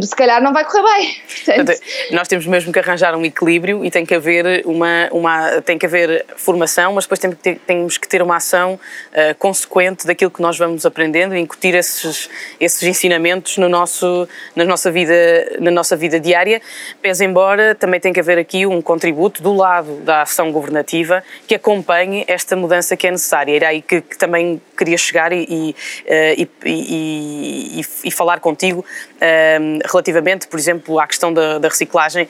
se 0.01 0.15
calhar 0.15 0.41
não 0.41 0.53
vai 0.53 0.63
correr 0.63 0.83
bem. 0.83 1.15
Portanto, 1.45 1.81
nós 2.11 2.27
temos 2.27 2.45
mesmo 2.45 2.71
que 2.71 2.79
arranjar 2.79 3.15
um 3.15 3.25
equilíbrio 3.25 3.83
e 3.83 3.89
tem 3.89 4.05
que 4.05 4.13
haver 4.13 4.63
uma, 4.65 5.09
uma 5.11 5.61
tem 5.61 5.77
que 5.77 5.85
haver 5.85 6.25
formação, 6.35 6.93
mas 6.93 7.05
depois 7.05 7.19
temos 7.19 7.37
que 7.37 7.43
ter, 7.43 7.59
temos 7.65 7.97
que 7.97 8.07
ter 8.07 8.21
uma 8.21 8.35
ação 8.35 8.73
uh, 8.73 9.35
consequente 9.39 10.05
daquilo 10.05 10.29
que 10.29 10.41
nós 10.41 10.57
vamos 10.57 10.85
aprendendo 10.85 11.35
e 11.35 11.39
incutir 11.39 11.73
esses, 11.73 12.29
esses 12.59 12.83
ensinamentos 12.83 13.57
no 13.57 13.67
nosso, 13.67 14.27
na, 14.55 14.63
nossa 14.63 14.91
vida, 14.91 15.13
na 15.59 15.71
nossa 15.71 15.95
vida 15.95 16.19
diária. 16.19 16.61
Pese 17.01 17.25
embora, 17.25 17.73
também 17.73 17.99
tem 17.99 18.13
que 18.13 18.19
haver 18.19 18.37
aqui 18.37 18.65
um 18.65 18.81
contributo 18.81 19.41
do 19.41 19.53
lado 19.53 19.97
da 20.01 20.21
ação 20.21 20.51
governativa 20.51 21.23
que 21.47 21.55
acompanhe 21.55 22.23
esta 22.27 22.55
mudança 22.55 22.95
que 22.95 23.07
é 23.07 23.11
necessária. 23.11 23.55
Era 23.55 23.69
aí 23.69 23.81
que, 23.81 24.01
que 24.01 24.17
também 24.17 24.61
queria 24.77 24.97
chegar 24.97 25.33
e, 25.33 25.45
e, 25.49 26.43
uh, 26.43 26.65
e, 26.65 27.81
e 28.03 28.11
falar 28.11 28.39
contigo 28.39 28.85
um, 29.23 29.79
relativamente, 29.85 30.47
por 30.47 30.59
exemplo, 30.59 30.99
à 30.99 31.07
questão 31.07 31.33
da, 31.33 31.57
da 31.57 31.69
reciclagem, 31.69 32.27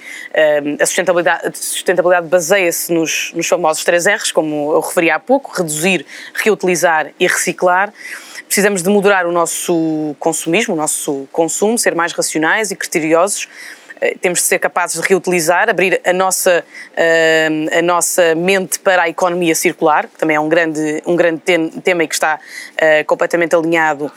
um, 0.64 0.78
a 0.82 0.86
sustentabilidade, 0.86 1.58
sustentabilidade 1.58 2.28
baseia-se 2.28 2.94
nos, 2.94 3.32
nos 3.34 3.48
famosos 3.48 3.84
3 3.84 4.06
R's, 4.06 4.32
como 4.32 4.74
eu 4.74 4.80
referi 4.80 5.10
há 5.10 5.20
pouco, 5.20 5.52
reduzir, 5.56 6.06
reutilizar 6.34 7.12
e 7.20 7.28
reciclar. 7.28 7.92
Precisamos 8.46 8.84
de 8.84 8.90
moderar 8.90 9.26
o 9.26 9.32
nosso 9.32 10.16
consumismo, 10.20 10.76
o 10.76 10.78
nosso 10.78 11.28
consumo, 11.32 11.78
ser 11.78 11.96
mais 11.96 12.14
racionais 12.14 12.70
e 12.70 12.76
criteriosos, 12.76 13.48
temos 14.22 14.40
de 14.40 14.46
ser 14.46 14.60
capazes 14.60 15.02
de 15.02 15.08
reutilizar, 15.08 15.70
abrir 15.70 16.02
a 16.06 16.14
nossa, 16.14 16.64
a 17.78 17.82
nossa 17.82 18.36
mente 18.36 18.80
para 18.80 19.04
a 19.04 19.10
economia 19.10 19.56
circular, 19.56 20.08
que 20.08 20.18
também 20.18 20.36
é 20.36 20.40
um 20.40 20.50
grande, 20.50 21.02
um 21.06 21.16
grande 21.16 21.42
tema 21.84 22.04
e 22.04 22.08
que 22.08 22.16
está 22.16 22.40
completamente 23.06 23.56
alinhado 23.56 24.12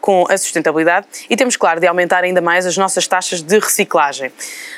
com 0.00 0.26
a 0.28 0.36
sustentabilidade 0.36 1.06
e 1.30 1.36
temos, 1.36 1.56
claro, 1.56 1.78
de 1.78 1.86
aumentar 1.86 2.24
ainda 2.24 2.40
mais 2.40 2.66
as 2.66 2.76
nossas 2.76 3.06
taxas 3.06 3.40
de 3.40 3.58
reciclagem. 3.58 4.32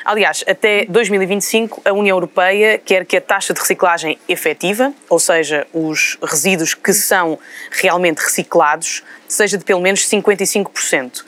Aliás, 0.05 0.45
até 0.47 0.85
2025, 0.87 1.83
a 1.85 1.93
União 1.93 2.17
Europeia 2.17 2.79
quer 2.79 3.07
que 3.07 3.17
a 3.17 3.21
taxa 3.21 3.55
de 3.55 3.61
reciclagem 3.61 4.19
efetiva, 4.29 4.93
ou 5.09 5.19
seja, 5.19 5.67
os 5.73 6.19
resíduos 6.23 6.75
que 6.75 6.93
são 6.93 7.39
realmente 7.71 8.19
reciclados, 8.19 9.03
seja 9.27 9.57
de 9.57 9.65
pelo 9.65 9.81
menos 9.81 10.07
55%. 10.09 11.25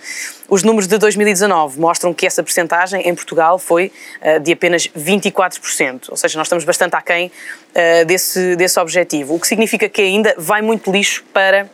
Os 0.49 0.63
números 0.63 0.87
de 0.87 0.97
2019 0.97 1.81
mostram 1.81 2.15
que 2.15 2.27
essa 2.27 2.43
percentagem 2.43 3.09
em 3.09 3.15
Portugal 3.15 3.59
foi 3.59 3.91
uh, 4.23 4.41
de 4.41 4.53
apenas 4.53 4.87
24%, 4.89 6.11
ou 6.11 6.17
seja, 6.17 6.39
nós 6.39 6.47
estamos 6.47 6.65
bastante 6.65 6.95
aquém 6.95 7.31
uh, 7.31 8.05
desse, 8.05 8.55
desse 8.55 8.79
objetivo, 8.79 9.35
o 9.35 9.41
que 9.41 9.49
significa 9.49 9.89
que 9.89 10.01
ainda 10.01 10.35
vai 10.39 10.63
muito 10.63 10.91
lixo 10.91 11.25
para 11.33 11.69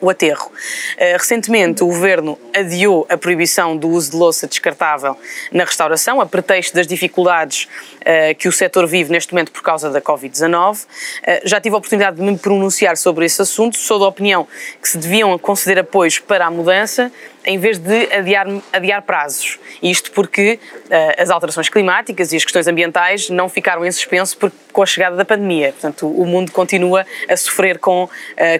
o 0.00 0.10
aterro. 0.10 0.50
Eh, 0.96 1.16
recentemente, 1.16 1.82
o 1.82 1.86
Governo 1.86 2.38
adiou 2.54 3.06
a 3.08 3.16
proibição 3.16 3.76
do 3.76 3.88
uso 3.88 4.12
de 4.12 4.16
louça 4.16 4.46
descartável 4.46 5.16
na 5.52 5.64
restauração, 5.64 6.20
a 6.20 6.26
pretexto 6.26 6.74
das 6.74 6.86
dificuldades 6.86 7.68
eh, 8.04 8.34
que 8.34 8.48
o 8.48 8.52
setor 8.52 8.86
vive 8.86 9.10
neste 9.10 9.32
momento 9.32 9.52
por 9.52 9.62
causa 9.62 9.90
da 9.90 10.00
Covid-19. 10.00 10.86
Eh, 11.22 11.42
já 11.44 11.60
tive 11.60 11.74
a 11.74 11.78
oportunidade 11.78 12.16
de 12.16 12.22
me 12.22 12.36
pronunciar 12.38 12.96
sobre 12.96 13.24
esse 13.24 13.40
assunto, 13.42 13.76
sou 13.76 13.98
da 13.98 14.06
opinião 14.06 14.46
que 14.80 14.88
se 14.88 14.98
deviam 14.98 15.36
conceder 15.38 15.78
apoios 15.78 16.18
para 16.18 16.46
a 16.46 16.50
mudança 16.50 17.12
em 17.48 17.58
vez 17.58 17.78
de 17.78 18.12
adiar, 18.14 18.46
adiar 18.70 19.02
prazos. 19.02 19.58
Isto 19.82 20.12
porque 20.12 20.60
uh, 20.84 21.22
as 21.22 21.30
alterações 21.30 21.70
climáticas 21.70 22.30
e 22.30 22.36
as 22.36 22.44
questões 22.44 22.66
ambientais 22.66 23.30
não 23.30 23.48
ficaram 23.48 23.86
em 23.86 23.90
suspenso 23.90 24.36
por, 24.36 24.52
com 24.70 24.82
a 24.82 24.86
chegada 24.86 25.16
da 25.16 25.24
pandemia. 25.24 25.72
Portanto, 25.72 26.06
o 26.06 26.26
mundo 26.26 26.52
continua 26.52 27.06
a 27.26 27.36
sofrer 27.38 27.78
com, 27.78 28.04
uh, 28.04 28.10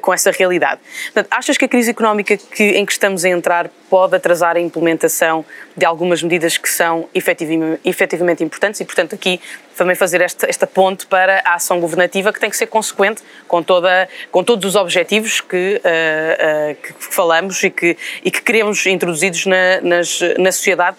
com 0.00 0.14
essa 0.14 0.30
realidade. 0.30 0.80
Portanto, 1.12 1.27
achas 1.30 1.56
que 1.56 1.64
a 1.64 1.68
crise 1.68 1.90
económica 1.90 2.36
que, 2.36 2.62
em 2.62 2.84
que 2.84 2.92
estamos 2.92 3.24
a 3.24 3.28
entrar 3.28 3.70
pode 3.90 4.14
atrasar 4.16 4.56
a 4.56 4.60
implementação 4.60 5.44
de 5.76 5.84
algumas 5.84 6.22
medidas 6.22 6.58
que 6.58 6.68
são 6.68 7.08
efetivamente, 7.14 7.80
efetivamente 7.84 8.44
importantes 8.44 8.80
e, 8.80 8.84
portanto, 8.84 9.14
aqui 9.14 9.40
também 9.76 9.94
fazer 9.94 10.20
esta, 10.20 10.48
esta 10.48 10.66
ponte 10.66 11.06
para 11.06 11.42
a 11.44 11.54
ação 11.54 11.80
governativa 11.80 12.32
que 12.32 12.40
tem 12.40 12.50
que 12.50 12.56
ser 12.56 12.66
consequente 12.66 13.22
com, 13.46 13.62
toda, 13.62 14.08
com 14.30 14.42
todos 14.42 14.64
os 14.64 14.76
objetivos 14.76 15.40
que, 15.40 15.80
uh, 15.84 16.72
uh, 16.72 16.74
que 16.74 16.94
falamos 16.98 17.62
e 17.62 17.70
que, 17.70 17.96
e 18.24 18.30
que 18.30 18.42
queremos 18.42 18.84
introduzidos 18.86 19.46
na, 19.46 19.80
nas, 19.80 20.20
na 20.38 20.52
sociedade 20.52 20.96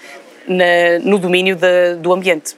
na, 0.47 0.99
no 1.03 1.19
domínio 1.19 1.55
de, 1.55 1.95
do 1.95 2.11
ambiente. 2.13 2.55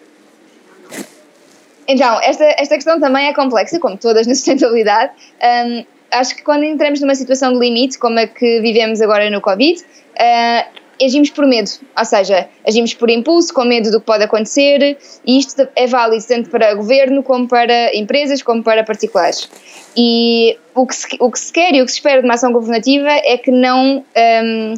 Então, 1.87 2.21
esta, 2.21 2.45
esta 2.57 2.75
questão 2.75 2.99
também 2.99 3.27
é 3.27 3.33
complexa, 3.33 3.79
como 3.79 3.97
todas 3.97 4.25
na 4.25 4.33
sustentabilidade. 4.33 5.11
Um, 5.41 5.85
acho 6.11 6.35
que 6.35 6.43
quando 6.43 6.63
entramos 6.63 7.01
numa 7.01 7.15
situação 7.15 7.53
de 7.53 7.59
limite, 7.59 7.97
como 7.97 8.19
a 8.19 8.27
que 8.27 8.61
vivemos 8.61 9.01
agora 9.01 9.29
no 9.29 9.41
Covid, 9.41 9.81
uh, 9.81 10.81
agimos 11.03 11.29
por 11.29 11.47
medo, 11.47 11.69
ou 11.97 12.05
seja, 12.05 12.47
agimos 12.67 12.93
por 12.93 13.09
impulso, 13.09 13.53
com 13.53 13.63
medo 13.65 13.89
do 13.89 13.99
que 13.99 14.05
pode 14.05 14.23
acontecer, 14.23 14.97
e 15.25 15.39
isto 15.39 15.67
é 15.75 15.87
válido 15.87 16.23
tanto 16.27 16.49
para 16.49 16.73
governo, 16.75 17.23
como 17.23 17.47
para 17.47 17.95
empresas, 17.95 18.43
como 18.43 18.63
para 18.63 18.83
particulares. 18.83 19.49
E 19.97 20.57
o 20.75 20.85
que 20.85 20.95
se, 20.95 21.07
o 21.19 21.31
que 21.31 21.39
se 21.39 21.51
quer 21.51 21.73
e 21.73 21.81
o 21.81 21.85
que 21.85 21.91
se 21.91 21.97
espera 21.97 22.21
de 22.21 22.27
uma 22.27 22.35
ação 22.35 22.51
governativa 22.51 23.09
é 23.09 23.37
que 23.37 23.51
não. 23.51 24.05
Um, 24.43 24.73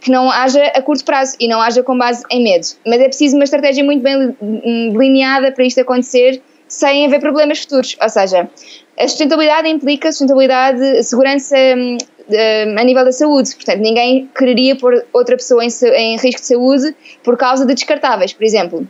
que 0.00 0.10
não 0.10 0.30
haja 0.30 0.62
a 0.66 0.82
curto 0.82 1.02
prazo 1.02 1.34
e 1.40 1.48
não 1.48 1.62
haja 1.62 1.82
com 1.82 1.96
base 1.96 2.22
em 2.30 2.44
medo. 2.44 2.66
Mas 2.86 3.00
é 3.00 3.04
preciso 3.04 3.36
uma 3.36 3.44
estratégia 3.44 3.82
muito 3.82 4.02
bem 4.02 4.36
delineada 4.92 5.50
para 5.50 5.64
isto 5.64 5.80
acontecer 5.80 6.42
sem 6.68 7.06
haver 7.06 7.20
problemas 7.20 7.60
futuros. 7.60 7.96
Ou 7.98 8.08
seja, 8.10 8.46
a 8.98 9.08
sustentabilidade 9.08 9.68
implica 9.68 10.12
sustentabilidade, 10.12 11.02
segurança 11.02 11.56
hum, 11.56 11.98
a 12.78 12.84
nível 12.84 13.04
da 13.04 13.12
saúde. 13.12 13.54
Portanto, 13.54 13.80
ninguém 13.80 14.30
quereria 14.36 14.76
pôr 14.76 15.04
outra 15.12 15.36
pessoa 15.36 15.64
em, 15.64 15.68
em 15.94 16.16
risco 16.16 16.40
de 16.40 16.46
saúde 16.46 16.94
por 17.22 17.36
causa 17.36 17.66
de 17.66 17.74
descartáveis, 17.74 18.32
por 18.32 18.44
exemplo. 18.44 18.86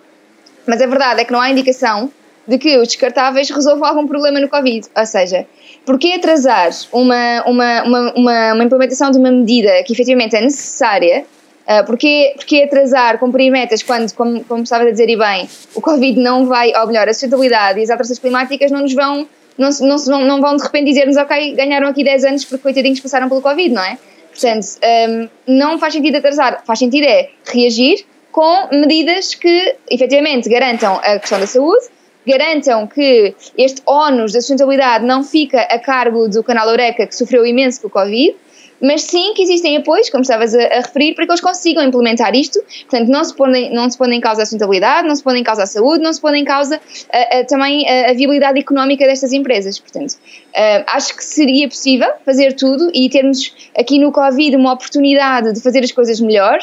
Mas 0.66 0.80
a 0.80 0.87
verdade 0.87 1.20
é 1.20 1.25
que 1.25 1.32
não 1.32 1.40
há 1.40 1.50
indicação 1.50 2.11
de 2.46 2.58
que 2.58 2.76
os 2.78 2.88
descartáveis 2.88 3.49
resolvam 3.50 3.88
algum 3.88 4.06
problema 4.06 4.38
no 4.38 4.49
Covid. 4.49 4.87
Ou 4.94 5.06
seja, 5.06 5.46
porquê 5.84 6.12
atrasar 6.12 6.70
uma, 6.92 7.42
uma, 7.46 7.82
uma, 7.82 8.12
uma, 8.14 8.52
uma 8.54 8.64
implementação 8.64 9.11
de 9.11 9.18
uma 9.18 9.30
medida 9.30 9.82
que 9.84 9.92
efetivamente 9.92 10.37
é 10.37 10.40
necessária? 10.40 11.25
Uh, 11.66 11.82
porquê, 11.87 12.34
porquê 12.37 12.64
atrasar, 12.64 13.18
cumprir 13.18 13.50
metas 13.50 13.82
quando, 13.82 14.12
como, 14.12 14.44
como 14.44 14.62
estava 14.64 14.84
a 14.84 14.90
dizer 14.90 15.08
e 15.08 15.16
bem, 15.16 15.49
o 15.75 15.80
Covid 15.80 16.20
não 16.20 16.44
vai, 16.44 16.75
ou 16.76 16.87
melhor, 16.87 17.08
a 17.08 17.12
sustentabilidade 17.14 17.80
e 17.80 17.82
as 17.84 17.88
alterações 17.88 18.18
climáticas 18.18 18.70
não 18.70 18.82
nos 18.82 18.92
vão 18.92 19.26
não, 19.56 19.70
não, 19.80 20.25
não 20.25 20.40
vão 20.40 20.56
de 20.56 20.62
repente 20.62 20.87
dizer-nos, 20.87 21.16
ok, 21.16 21.54
ganharam 21.54 21.88
aqui 21.88 22.02
10 22.02 22.25
anos 22.25 22.44
porque 22.44 22.62
coitadinhos 22.62 23.00
passaram 23.00 23.28
pelo 23.28 23.40
Covid, 23.40 23.73
não 23.75 23.82
é? 23.82 23.99
Portanto, 24.30 24.66
um, 25.08 25.28
não 25.46 25.78
faz 25.78 25.92
sentido 25.92 26.16
atrasar, 26.16 26.62
faz 26.66 26.78
sentido 26.78 27.04
é 27.04 27.30
reagir 27.46 28.04
com 28.32 28.68
medidas 28.73 29.34
que 29.34 29.76
efetivamente 29.88 30.49
garantam 30.49 30.99
a 31.04 31.20
questão 31.20 31.38
da 31.38 31.46
saúde, 31.46 31.87
garantam 32.26 32.87
que 32.87 33.32
este 33.56 33.80
ónus 33.87 34.32
da 34.32 34.40
sustentabilidade 34.40 35.04
não 35.04 35.23
fica 35.23 35.61
a 35.61 35.78
cargo 35.78 36.28
do 36.28 36.42
canal 36.42 36.68
Eureka, 36.68 37.06
que 37.06 37.14
sofreu 37.14 37.46
imenso 37.46 37.80
com 37.80 37.87
o 37.87 37.90
Covid, 37.90 38.34
mas 38.81 39.02
sim 39.02 39.33
que 39.35 39.43
existem 39.43 39.76
apoios, 39.76 40.11
como 40.11 40.23
estavas 40.23 40.54
a, 40.54 40.62
a, 40.62 40.76
referir, 40.76 41.14
para 41.14 41.25
que 41.26 41.33
eles 41.33 41.40
consigam 41.40 41.83
implementar 41.83 42.35
isto. 42.35 42.61
Portanto, 42.88 43.09
não 43.09 43.25
se 43.25 43.35
põe, 43.35 43.71
não 43.71 43.88
se 43.88 43.97
põe 43.97 44.14
em 44.14 44.21
causa 44.21 44.43
a 44.43 44.45
sustentabilidade, 44.45 45.07
não 45.07 45.14
se 45.14 45.23
põe 45.23 45.38
em 45.38 45.43
causa 45.43 45.62
a 45.62 45.66
saúde, 45.66 46.02
não 46.02 46.12
se 46.12 46.21
põe 46.21 46.38
em 46.38 46.45
causa 46.45 46.81
a, 47.12 47.38
a, 47.38 47.45
também 47.45 47.88
a, 47.88 48.12
viabilidade 48.12 48.59
económica 48.59 49.07
destas 49.07 49.33
empresas. 49.33 49.78
Portanto, 49.78 50.12
uh, 50.12 50.85
acho 50.88 51.16
que 51.16 51.25
seria 51.25 51.69
possível 51.69 52.09
fazer 52.25 52.54
tudo 52.54 52.90
e 52.95 53.09
termos 53.09 53.54
aqui 53.78 53.99
no 53.99 54.12
Covid 54.12 54.57
uma 54.57 54.73
oportunidade 54.73 55.52
de 55.52 55.61
fazer 55.61 55.83
as 55.83 55.93
coisas 55.93 56.21
melhor. 56.21 56.59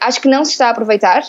Acho 0.00 0.20
que 0.20 0.28
não 0.28 0.44
se 0.44 0.52
está 0.52 0.68
a 0.68 0.70
aproveitar. 0.70 1.22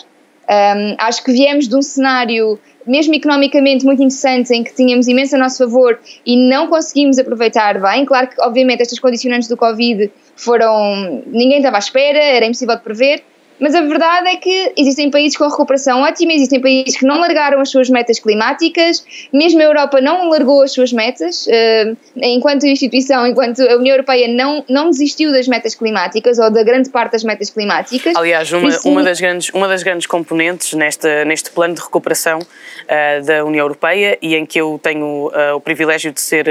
Um, 0.48 0.94
acho 0.98 1.24
que 1.24 1.32
viemos 1.32 1.66
de 1.66 1.74
um 1.74 1.82
cenário 1.82 2.58
mesmo 2.86 3.14
economicamente 3.14 3.84
muito 3.84 4.02
interessante, 4.02 4.54
em 4.54 4.62
que 4.62 4.72
tínhamos 4.72 5.08
imenso 5.08 5.34
a 5.34 5.38
nosso 5.38 5.58
favor 5.58 5.98
e 6.24 6.36
não 6.48 6.68
conseguimos 6.68 7.18
aproveitar 7.18 7.80
bem. 7.80 8.04
Claro 8.04 8.28
que, 8.28 8.40
obviamente, 8.40 8.82
estas 8.82 8.98
condicionantes 8.98 9.48
do 9.48 9.56
Covid 9.56 10.10
foram. 10.36 11.22
ninguém 11.26 11.58
estava 11.58 11.76
à 11.76 11.78
espera, 11.78 12.18
era 12.18 12.46
impossível 12.46 12.76
de 12.76 12.82
prever, 12.82 13.24
mas 13.58 13.74
a 13.74 13.80
verdade 13.80 14.28
é 14.28 14.36
que 14.36 14.72
existem 14.76 15.10
países 15.10 15.36
com 15.36 15.48
recuperação 15.48 16.02
ótima, 16.02 16.32
existem 16.32 16.60
países 16.60 16.96
que 16.96 17.06
não 17.06 17.18
largaram 17.18 17.60
as 17.60 17.70
suas 17.70 17.88
metas 17.88 18.18
climáticas, 18.18 19.04
mesmo 19.32 19.60
a 19.60 19.64
Europa 19.64 20.00
não 20.00 20.28
largou 20.28 20.62
as 20.62 20.72
suas 20.72 20.92
metas, 20.92 21.46
uh, 21.46 21.96
enquanto 22.16 22.66
instituição, 22.66 23.26
enquanto 23.26 23.62
a 23.62 23.76
União 23.76 23.94
Europeia 23.94 24.28
não, 24.28 24.64
não 24.68 24.90
desistiu 24.90 25.32
das 25.32 25.48
metas 25.48 25.74
climáticas 25.74 26.38
ou 26.38 26.50
da 26.50 26.62
grande 26.62 26.90
parte 26.90 27.12
das 27.12 27.24
metas 27.24 27.50
climáticas. 27.50 28.14
Aliás, 28.16 28.52
uma, 28.52 28.68
isso... 28.68 28.88
uma, 28.88 29.02
das, 29.02 29.20
grandes, 29.20 29.48
uma 29.50 29.68
das 29.68 29.82
grandes 29.82 30.06
componentes 30.06 30.74
nesta, 30.74 31.24
neste 31.24 31.50
plano 31.50 31.74
de 31.74 31.80
recuperação 31.80 32.38
uh, 32.40 33.24
da 33.24 33.44
União 33.44 33.64
Europeia 33.64 34.18
e 34.20 34.34
em 34.34 34.44
que 34.44 34.60
eu 34.60 34.78
tenho 34.82 35.28
uh, 35.28 35.54
o 35.54 35.60
privilégio 35.60 36.12
de 36.12 36.20
ser 36.20 36.46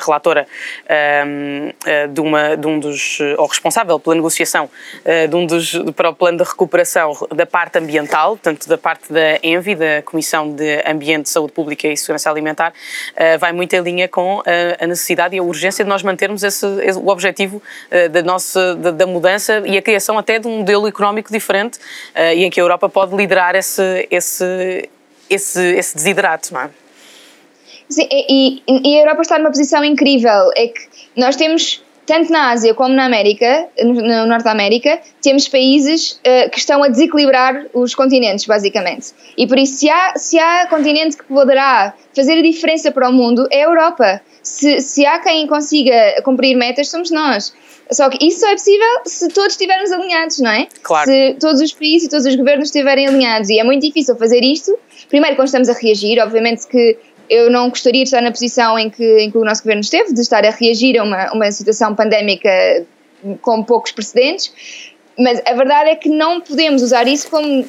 relatora 0.00 0.46
de, 2.10 2.20
uma, 2.20 2.56
de 2.56 2.66
um 2.66 2.78
dos, 2.78 3.18
ou 3.36 3.46
responsável 3.46 3.98
pela 3.98 4.14
negociação 4.14 4.68
de 5.28 5.36
um 5.36 5.46
dos 5.46 5.74
para 5.92 6.10
o 6.10 6.14
plano 6.14 6.38
de 6.38 6.44
recuperação 6.44 7.12
da 7.34 7.46
parte 7.46 7.78
ambiental, 7.78 8.30
portanto, 8.30 8.68
da 8.68 8.78
parte 8.78 9.12
da 9.12 9.38
ENVI, 9.42 9.74
da 9.74 10.02
Comissão 10.02 10.50
de 10.52 10.82
Ambiente, 10.86 11.28
Saúde 11.28 11.52
Pública 11.52 11.88
e 11.88 11.96
Segurança 11.96 12.30
Alimentar, 12.30 12.72
uh, 12.72 13.38
vai 13.38 13.52
muito 13.52 13.74
em 13.74 13.80
linha 13.80 14.08
com 14.08 14.42
a 14.80 14.86
necessidade 14.86 15.34
e 15.36 15.38
a 15.38 15.42
urgência 15.42 15.84
de 15.84 15.88
nós 15.88 16.02
mantermos 16.02 16.42
esse, 16.42 16.66
o 16.66 17.08
objetivo 17.08 17.62
uh, 17.90 18.08
da, 18.08 18.22
nossa, 18.22 18.74
da, 18.76 18.90
da, 18.90 19.06
mudança 19.06 19.62
e 19.66 19.76
a 19.76 19.82
criação 19.82 20.18
até 20.18 20.38
de 20.38 20.46
um 20.46 20.58
modelo 20.58 20.86
económico 20.86 21.32
diferente 21.32 21.78
e 22.16 22.44
em 22.44 22.50
que 22.50 22.60
a 22.60 22.62
Europa 22.62 22.88
pode 22.88 23.14
liderar 23.16 23.54
esse, 23.54 24.06
esse, 24.10 24.88
esse, 25.28 25.60
esse 25.74 25.94
desiderato, 25.96 26.52
não 26.52 26.62
é? 26.62 26.70
Sim, 27.88 28.06
e, 28.10 28.62
e 28.68 28.96
a 28.96 29.00
Europa 29.00 29.22
está 29.22 29.38
numa 29.38 29.50
posição 29.50 29.84
incrível, 29.84 30.50
é 30.56 30.68
que 30.68 30.80
nós 31.16 31.34
temos 31.34 31.82
tanto 32.10 32.32
na 32.32 32.50
Ásia 32.50 32.74
como 32.74 32.92
na 32.92 33.04
América, 33.04 33.68
no 33.84 34.26
Norte 34.26 34.42
da 34.42 34.50
América, 34.50 34.98
temos 35.22 35.46
países 35.46 36.20
uh, 36.26 36.50
que 36.50 36.58
estão 36.58 36.82
a 36.82 36.88
desequilibrar 36.88 37.66
os 37.72 37.94
continentes, 37.94 38.46
basicamente. 38.46 39.12
E 39.38 39.46
por 39.46 39.56
isso, 39.56 39.78
se 39.78 39.88
há, 39.88 40.14
se 40.16 40.36
há 40.36 40.66
continente 40.66 41.16
que 41.16 41.22
poderá 41.22 41.94
fazer 42.12 42.32
a 42.32 42.42
diferença 42.42 42.90
para 42.90 43.08
o 43.08 43.12
mundo, 43.12 43.46
é 43.52 43.62
a 43.62 43.66
Europa. 43.66 44.20
Se, 44.42 44.80
se 44.80 45.06
há 45.06 45.20
quem 45.20 45.46
consiga 45.46 46.20
cumprir 46.24 46.56
metas, 46.56 46.90
somos 46.90 47.12
nós. 47.12 47.54
Só 47.92 48.08
que 48.08 48.24
isso 48.26 48.40
só 48.40 48.48
é 48.48 48.54
possível 48.54 48.88
se 49.04 49.28
todos 49.28 49.52
estivermos 49.52 49.92
alinhados, 49.92 50.38
não 50.40 50.50
é? 50.50 50.66
Claro. 50.82 51.08
Se 51.08 51.36
todos 51.40 51.60
os 51.60 51.72
países 51.72 52.08
e 52.08 52.10
todos 52.10 52.26
os 52.26 52.34
governos 52.34 52.68
estiverem 52.68 53.06
alinhados. 53.06 53.50
E 53.50 53.58
é 53.60 53.64
muito 53.64 53.86
difícil 53.86 54.16
fazer 54.16 54.42
isto. 54.42 54.76
Primeiro, 55.08 55.36
quando 55.36 55.46
estamos 55.46 55.68
a 55.68 55.74
reagir, 55.74 56.20
obviamente 56.20 56.66
que 56.66 56.96
eu 57.30 57.48
não 57.48 57.70
gostaria 57.70 58.02
de 58.02 58.08
estar 58.08 58.20
na 58.20 58.32
posição 58.32 58.76
em 58.76 58.90
que, 58.90 59.04
em 59.20 59.30
que 59.30 59.38
o 59.38 59.44
nosso 59.44 59.62
governo 59.62 59.80
esteve, 59.80 60.12
de 60.12 60.20
estar 60.20 60.44
a 60.44 60.50
reagir 60.50 60.98
a 60.98 61.04
uma, 61.04 61.32
uma 61.32 61.52
situação 61.52 61.94
pandémica 61.94 62.50
com 63.40 63.62
poucos 63.62 63.92
precedentes, 63.92 64.52
mas 65.16 65.40
a 65.46 65.52
verdade 65.52 65.90
é 65.90 65.94
que 65.94 66.08
não 66.08 66.40
podemos 66.40 66.82
usar 66.82 67.06
isso 67.06 67.30
como 67.30 67.64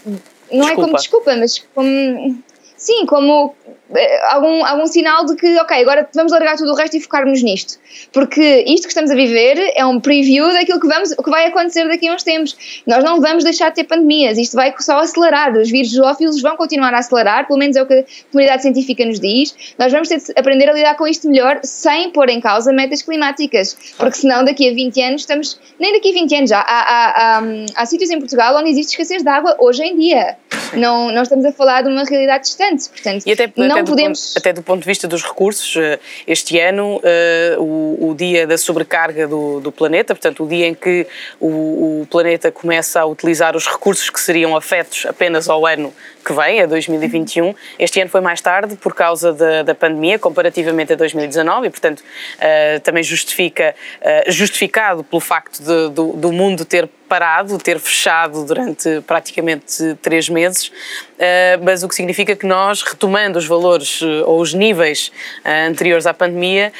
não 0.51 0.65
desculpa. 0.65 0.71
é 0.71 0.75
como 0.75 0.95
desculpa, 0.95 1.35
mas 1.35 1.59
como 1.75 2.43
sim, 2.81 3.05
como 3.05 3.53
eh, 3.93 4.19
algum, 4.31 4.65
algum 4.65 4.87
sinal 4.87 5.23
de 5.25 5.35
que, 5.35 5.55
ok, 5.59 5.81
agora 5.81 6.09
vamos 6.15 6.31
largar 6.31 6.57
tudo 6.57 6.71
o 6.71 6.75
resto 6.75 6.97
e 6.97 6.99
focarmos 6.99 7.43
nisto. 7.43 7.79
Porque 8.11 8.63
isto 8.67 8.83
que 8.83 8.89
estamos 8.89 9.11
a 9.11 9.15
viver 9.15 9.71
é 9.75 9.85
um 9.85 9.99
preview 9.99 10.51
daquilo 10.51 10.79
que, 10.79 10.87
vamos, 10.87 11.13
que 11.13 11.29
vai 11.29 11.45
acontecer 11.45 11.87
daqui 11.87 12.07
a 12.07 12.13
uns 12.15 12.23
tempos. 12.23 12.81
Nós 12.87 13.03
não 13.03 13.21
vamos 13.21 13.43
deixar 13.43 13.69
de 13.69 13.75
ter 13.75 13.83
pandemias, 13.83 14.39
isto 14.39 14.55
vai 14.55 14.73
só 14.79 14.97
acelerar. 14.99 15.55
Os 15.55 15.69
vírus 15.69 15.91
zoófilos 15.91 16.41
vão 16.41 16.55
continuar 16.57 16.91
a 16.93 16.97
acelerar, 16.97 17.45
pelo 17.45 17.59
menos 17.59 17.75
é 17.75 17.83
o 17.83 17.85
que 17.85 17.93
a 17.93 18.05
comunidade 18.31 18.63
científica 18.63 19.05
nos 19.05 19.19
diz. 19.19 19.75
Nós 19.77 19.91
vamos 19.91 20.09
ter 20.09 20.17
de 20.17 20.33
aprender 20.35 20.67
a 20.69 20.73
lidar 20.73 20.95
com 20.95 21.05
isto 21.05 21.29
melhor 21.29 21.59
sem 21.63 22.09
pôr 22.09 22.29
em 22.29 22.41
causa 22.41 22.73
metas 22.73 23.03
climáticas. 23.03 23.77
Porque 23.95 24.15
senão, 24.15 24.43
daqui 24.43 24.67
a 24.67 24.73
20 24.73 25.01
anos, 25.03 25.21
estamos. 25.21 25.59
Nem 25.79 25.93
daqui 25.93 26.09
a 26.09 26.13
20 26.13 26.35
anos 26.35 26.49
já. 26.49 26.59
Há, 26.61 26.63
há, 26.63 27.37
há, 27.37 27.43
há 27.75 27.85
sítios 27.85 28.09
em 28.09 28.17
Portugal 28.17 28.55
onde 28.57 28.71
existe 28.71 28.91
escassez 28.93 29.21
de 29.21 29.29
água 29.29 29.55
hoje 29.59 29.83
em 29.83 29.95
dia. 29.95 30.35
Não, 30.73 31.11
não 31.11 31.21
estamos 31.21 31.45
a 31.45 31.51
falar 31.51 31.81
de 31.83 31.89
uma 31.89 32.03
realidade 32.03 32.45
distante. 32.45 32.70
Portanto, 32.77 33.23
e 33.25 33.31
até, 33.31 33.51
não 33.55 33.77
até 33.77 33.83
podemos. 33.83 34.27
Ponto, 34.27 34.37
até 34.37 34.53
do 34.53 34.63
ponto 34.63 34.81
de 34.81 34.87
vista 34.87 35.07
dos 35.07 35.23
recursos, 35.23 35.75
eh, 35.75 35.99
este 36.25 36.59
ano, 36.59 36.97
uh, 36.97 37.61
o, 37.61 38.09
o, 38.09 38.15
dia 38.15 38.47
da 38.47 38.57
sobrecarga 38.57 39.27
do, 39.27 39.59
do, 39.59 39.71
planeta, 39.71 40.13
portanto, 40.13 40.43
o 40.43 40.47
dia 40.47 40.67
em 40.67 40.73
que 40.73 41.05
o, 41.39 42.01
o, 42.01 42.07
planeta 42.09 42.51
começa 42.51 42.99
a 42.99 43.05
utilizar 43.05 43.55
os 43.55 43.67
recursos 43.67 44.09
que 44.09 44.19
seriam 44.19 44.55
afetos 44.55 45.05
apenas 45.05 45.49
ao 45.49 45.65
ano 45.65 45.93
que 46.23 46.33
vem, 46.33 46.61
a 46.61 46.65
2021, 46.65 47.53
este 47.79 47.99
ano 47.99 48.09
foi 48.09 48.21
mais 48.21 48.39
tarde 48.41 48.75
por 48.75 48.93
causa 48.93 49.33
da, 49.33 49.63
da 49.63 49.75
pandemia, 49.75 50.19
comparativamente 50.19 50.93
a 50.93 50.95
2019, 50.95 51.67
e, 51.67 51.69
portanto, 51.69 51.99
uh, 51.99 52.79
também 52.81 53.03
justifica, 53.03 53.75
uh, 54.01 54.31
justificado 54.31 55.03
pelo 55.03 55.19
facto 55.19 55.59
de, 55.59 55.89
do, 55.89 56.13
do 56.13 56.31
mundo 56.31 56.63
ter 56.63 56.87
parado, 57.11 57.57
ter 57.57 57.77
fechado 57.77 58.45
durante 58.45 59.01
praticamente 59.01 59.97
três 60.01 60.29
meses, 60.29 60.71
eh, 61.19 61.59
mas 61.61 61.83
o 61.83 61.89
que 61.89 61.93
significa 61.93 62.37
que 62.37 62.45
nós, 62.45 62.81
retomando 62.83 63.37
os 63.37 63.45
valores 63.45 63.99
eh, 64.01 64.23
ou 64.25 64.39
os 64.39 64.53
níveis 64.53 65.11
eh, 65.43 65.65
anteriores 65.67 66.05
à 66.07 66.13
pandemia, 66.13 66.71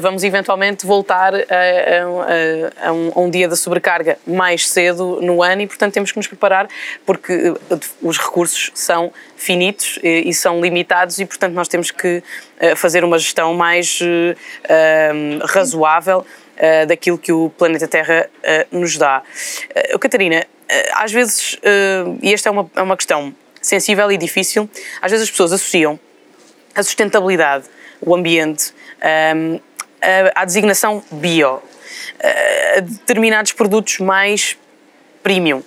vamos 0.00 0.22
eventualmente 0.22 0.86
voltar 0.86 1.34
a, 1.34 1.38
a, 1.40 2.88
a, 2.88 2.92
um, 2.92 3.10
a, 3.16 3.20
um, 3.20 3.28
dia 3.28 3.48
da 3.48 3.56
sobrecarga 3.56 4.16
mais 4.24 4.68
cedo 4.68 5.18
no 5.20 5.42
ano 5.42 5.62
e, 5.62 5.66
portanto, 5.66 5.92
temos 5.92 6.12
que 6.12 6.18
nos 6.18 6.28
preparar 6.28 6.68
porque 7.04 7.52
os 8.00 8.16
recursos 8.16 8.70
são 8.74 9.12
finitos 9.36 9.98
e 10.04 10.32
são 10.32 10.60
limitados 10.60 11.18
e, 11.18 11.26
portanto, 11.26 11.52
nós 11.52 11.66
temos 11.66 11.90
que 11.90 12.22
fazer 12.76 13.02
uma 13.02 13.18
gestão 13.18 13.54
mais 13.54 13.98
razoável 15.48 16.24
uh, 16.60 16.86
daquilo 16.86 17.18
que 17.18 17.32
o 17.32 17.50
planeta 17.50 17.88
Terra 17.88 18.28
uh, 18.38 18.78
nos 18.78 18.96
dá. 18.96 19.22
Uh, 19.94 19.98
Catarina, 19.98 20.46
às 20.94 21.10
vezes, 21.10 21.58
e 22.22 22.32
esta 22.32 22.48
é 22.48 22.52
uma, 22.52 22.70
é 22.76 22.80
uma 22.80 22.96
questão 22.96 23.34
sensível 23.60 24.10
e 24.12 24.16
difícil, 24.16 24.70
às 25.02 25.10
vezes 25.10 25.24
as 25.24 25.30
pessoas 25.30 25.52
associam 25.52 25.98
a 26.76 26.82
sustentabilidade, 26.84 27.64
o 28.00 28.14
ambiente, 28.14 28.72
um, 29.34 29.58
à 30.32 30.44
designação 30.44 31.02
bio, 31.10 31.60
a 32.76 32.80
determinados 32.80 33.50
produtos 33.50 33.98
mais 33.98 34.56
premium. 35.24 35.60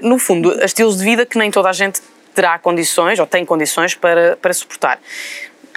No 0.00 0.18
fundo, 0.18 0.58
a 0.62 0.64
estilos 0.64 0.96
de 0.96 1.04
vida 1.04 1.26
que 1.26 1.36
nem 1.36 1.50
toda 1.50 1.68
a 1.68 1.72
gente 1.74 2.00
terá 2.34 2.58
condições 2.58 3.18
ou 3.18 3.26
tem 3.26 3.44
condições 3.44 3.94
para, 3.94 4.38
para 4.38 4.54
suportar. 4.54 4.98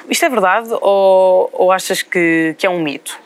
Isto 0.10 0.26
é 0.26 0.30
verdade 0.30 0.70
ou, 0.82 1.50
ou 1.52 1.72
achas 1.74 2.02
que, 2.02 2.56
que 2.58 2.66
é 2.66 2.70
um 2.70 2.80
mito? 2.80 3.25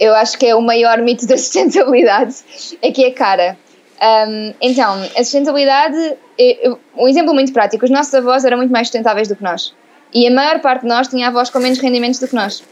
Eu 0.00 0.14
acho 0.14 0.38
que 0.38 0.46
é 0.46 0.54
o 0.54 0.60
maior 0.60 0.98
mito 0.98 1.26
da 1.26 1.36
sustentabilidade, 1.38 2.36
é 2.82 2.90
que 2.90 3.04
é 3.04 3.10
cara. 3.10 3.56
Um, 4.00 4.54
então, 4.60 5.02
a 5.16 5.24
sustentabilidade, 5.24 6.16
um 6.96 7.08
exemplo 7.08 7.34
muito 7.34 7.52
prático, 7.52 7.84
os 7.84 7.90
nossos 7.90 8.14
avós 8.14 8.44
eram 8.44 8.58
muito 8.58 8.70
mais 8.70 8.88
sustentáveis 8.88 9.28
do 9.28 9.36
que 9.36 9.42
nós. 9.42 9.74
E 10.14 10.26
a 10.26 10.30
maior 10.30 10.60
parte 10.60 10.82
de 10.82 10.88
nós 10.88 11.08
tinha 11.08 11.28
avós 11.28 11.50
com 11.50 11.58
menos 11.58 11.78
rendimentos 11.78 12.18
do 12.18 12.28
que 12.28 12.34
nós. 12.34 12.62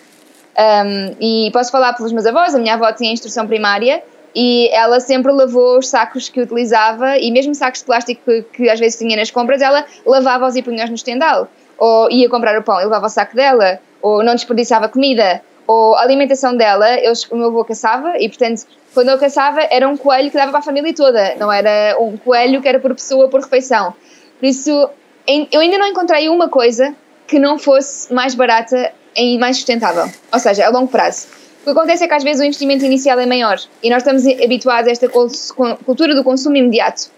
Um, 0.58 1.16
e 1.20 1.50
posso 1.52 1.70
falar 1.70 1.92
pelos 1.92 2.12
meus 2.12 2.24
avós, 2.24 2.54
a 2.54 2.58
minha 2.58 2.74
avó 2.74 2.90
tinha 2.92 3.12
instrução 3.12 3.46
primária 3.46 4.02
e 4.34 4.68
ela 4.72 5.00
sempre 5.00 5.30
lavou 5.32 5.78
os 5.78 5.88
sacos 5.88 6.28
que 6.30 6.40
utilizava 6.40 7.18
e 7.18 7.30
mesmo 7.30 7.54
sacos 7.54 7.80
de 7.80 7.86
plástico 7.86 8.22
que, 8.24 8.42
que 8.42 8.70
às 8.70 8.80
vezes 8.80 8.98
tinha 8.98 9.16
nas 9.16 9.30
compras, 9.30 9.60
ela 9.60 9.84
lavava-os 10.06 10.56
e 10.56 10.62
punha-os 10.62 10.88
no 10.88 10.96
estendal. 10.96 11.48
Ou 11.76 12.10
ia 12.10 12.28
comprar 12.28 12.58
o 12.58 12.62
pão 12.62 12.80
e 12.80 12.84
levava 12.84 13.06
o 13.06 13.08
saco 13.10 13.36
dela, 13.36 13.80
ou 14.00 14.22
não 14.22 14.34
desperdiçava 14.34 14.88
comida 14.88 15.42
ou 15.66 15.94
a 15.94 16.02
alimentação 16.02 16.56
dela, 16.56 16.98
eles, 16.98 17.24
o 17.30 17.36
meu 17.36 17.48
avô 17.48 17.64
caçava 17.64 18.18
e, 18.18 18.28
portanto, 18.28 18.66
quando 18.94 19.08
eu 19.10 19.18
caçava, 19.18 19.60
era 19.70 19.88
um 19.88 19.96
coelho 19.96 20.30
que 20.30 20.36
dava 20.36 20.50
para 20.50 20.60
a 20.60 20.62
família 20.62 20.94
toda, 20.94 21.34
não 21.36 21.52
era 21.52 21.96
um 22.00 22.16
coelho 22.16 22.62
que 22.62 22.68
era 22.68 22.80
por 22.80 22.94
pessoa, 22.94 23.28
por 23.28 23.40
refeição. 23.40 23.94
Por 24.38 24.46
isso, 24.46 24.88
eu 25.50 25.60
ainda 25.60 25.78
não 25.78 25.86
encontrei 25.86 26.28
uma 26.28 26.48
coisa 26.48 26.94
que 27.26 27.38
não 27.38 27.58
fosse 27.58 28.12
mais 28.12 28.34
barata 28.34 28.92
e 29.16 29.36
mais 29.38 29.56
sustentável, 29.56 30.10
ou 30.32 30.38
seja, 30.38 30.66
a 30.66 30.70
longo 30.70 30.88
prazo. 30.88 31.28
O 31.62 31.64
que 31.64 31.70
acontece 31.70 32.04
é 32.04 32.08
que 32.08 32.14
às 32.14 32.22
vezes 32.22 32.40
o 32.40 32.44
investimento 32.44 32.84
inicial 32.84 33.18
é 33.18 33.26
maior 33.26 33.58
e 33.82 33.90
nós 33.90 33.98
estamos 33.98 34.24
habituados 34.24 34.88
a 34.88 34.92
esta 34.92 35.08
cultura 35.08 36.14
do 36.14 36.22
consumo 36.22 36.56
imediato. 36.56 37.10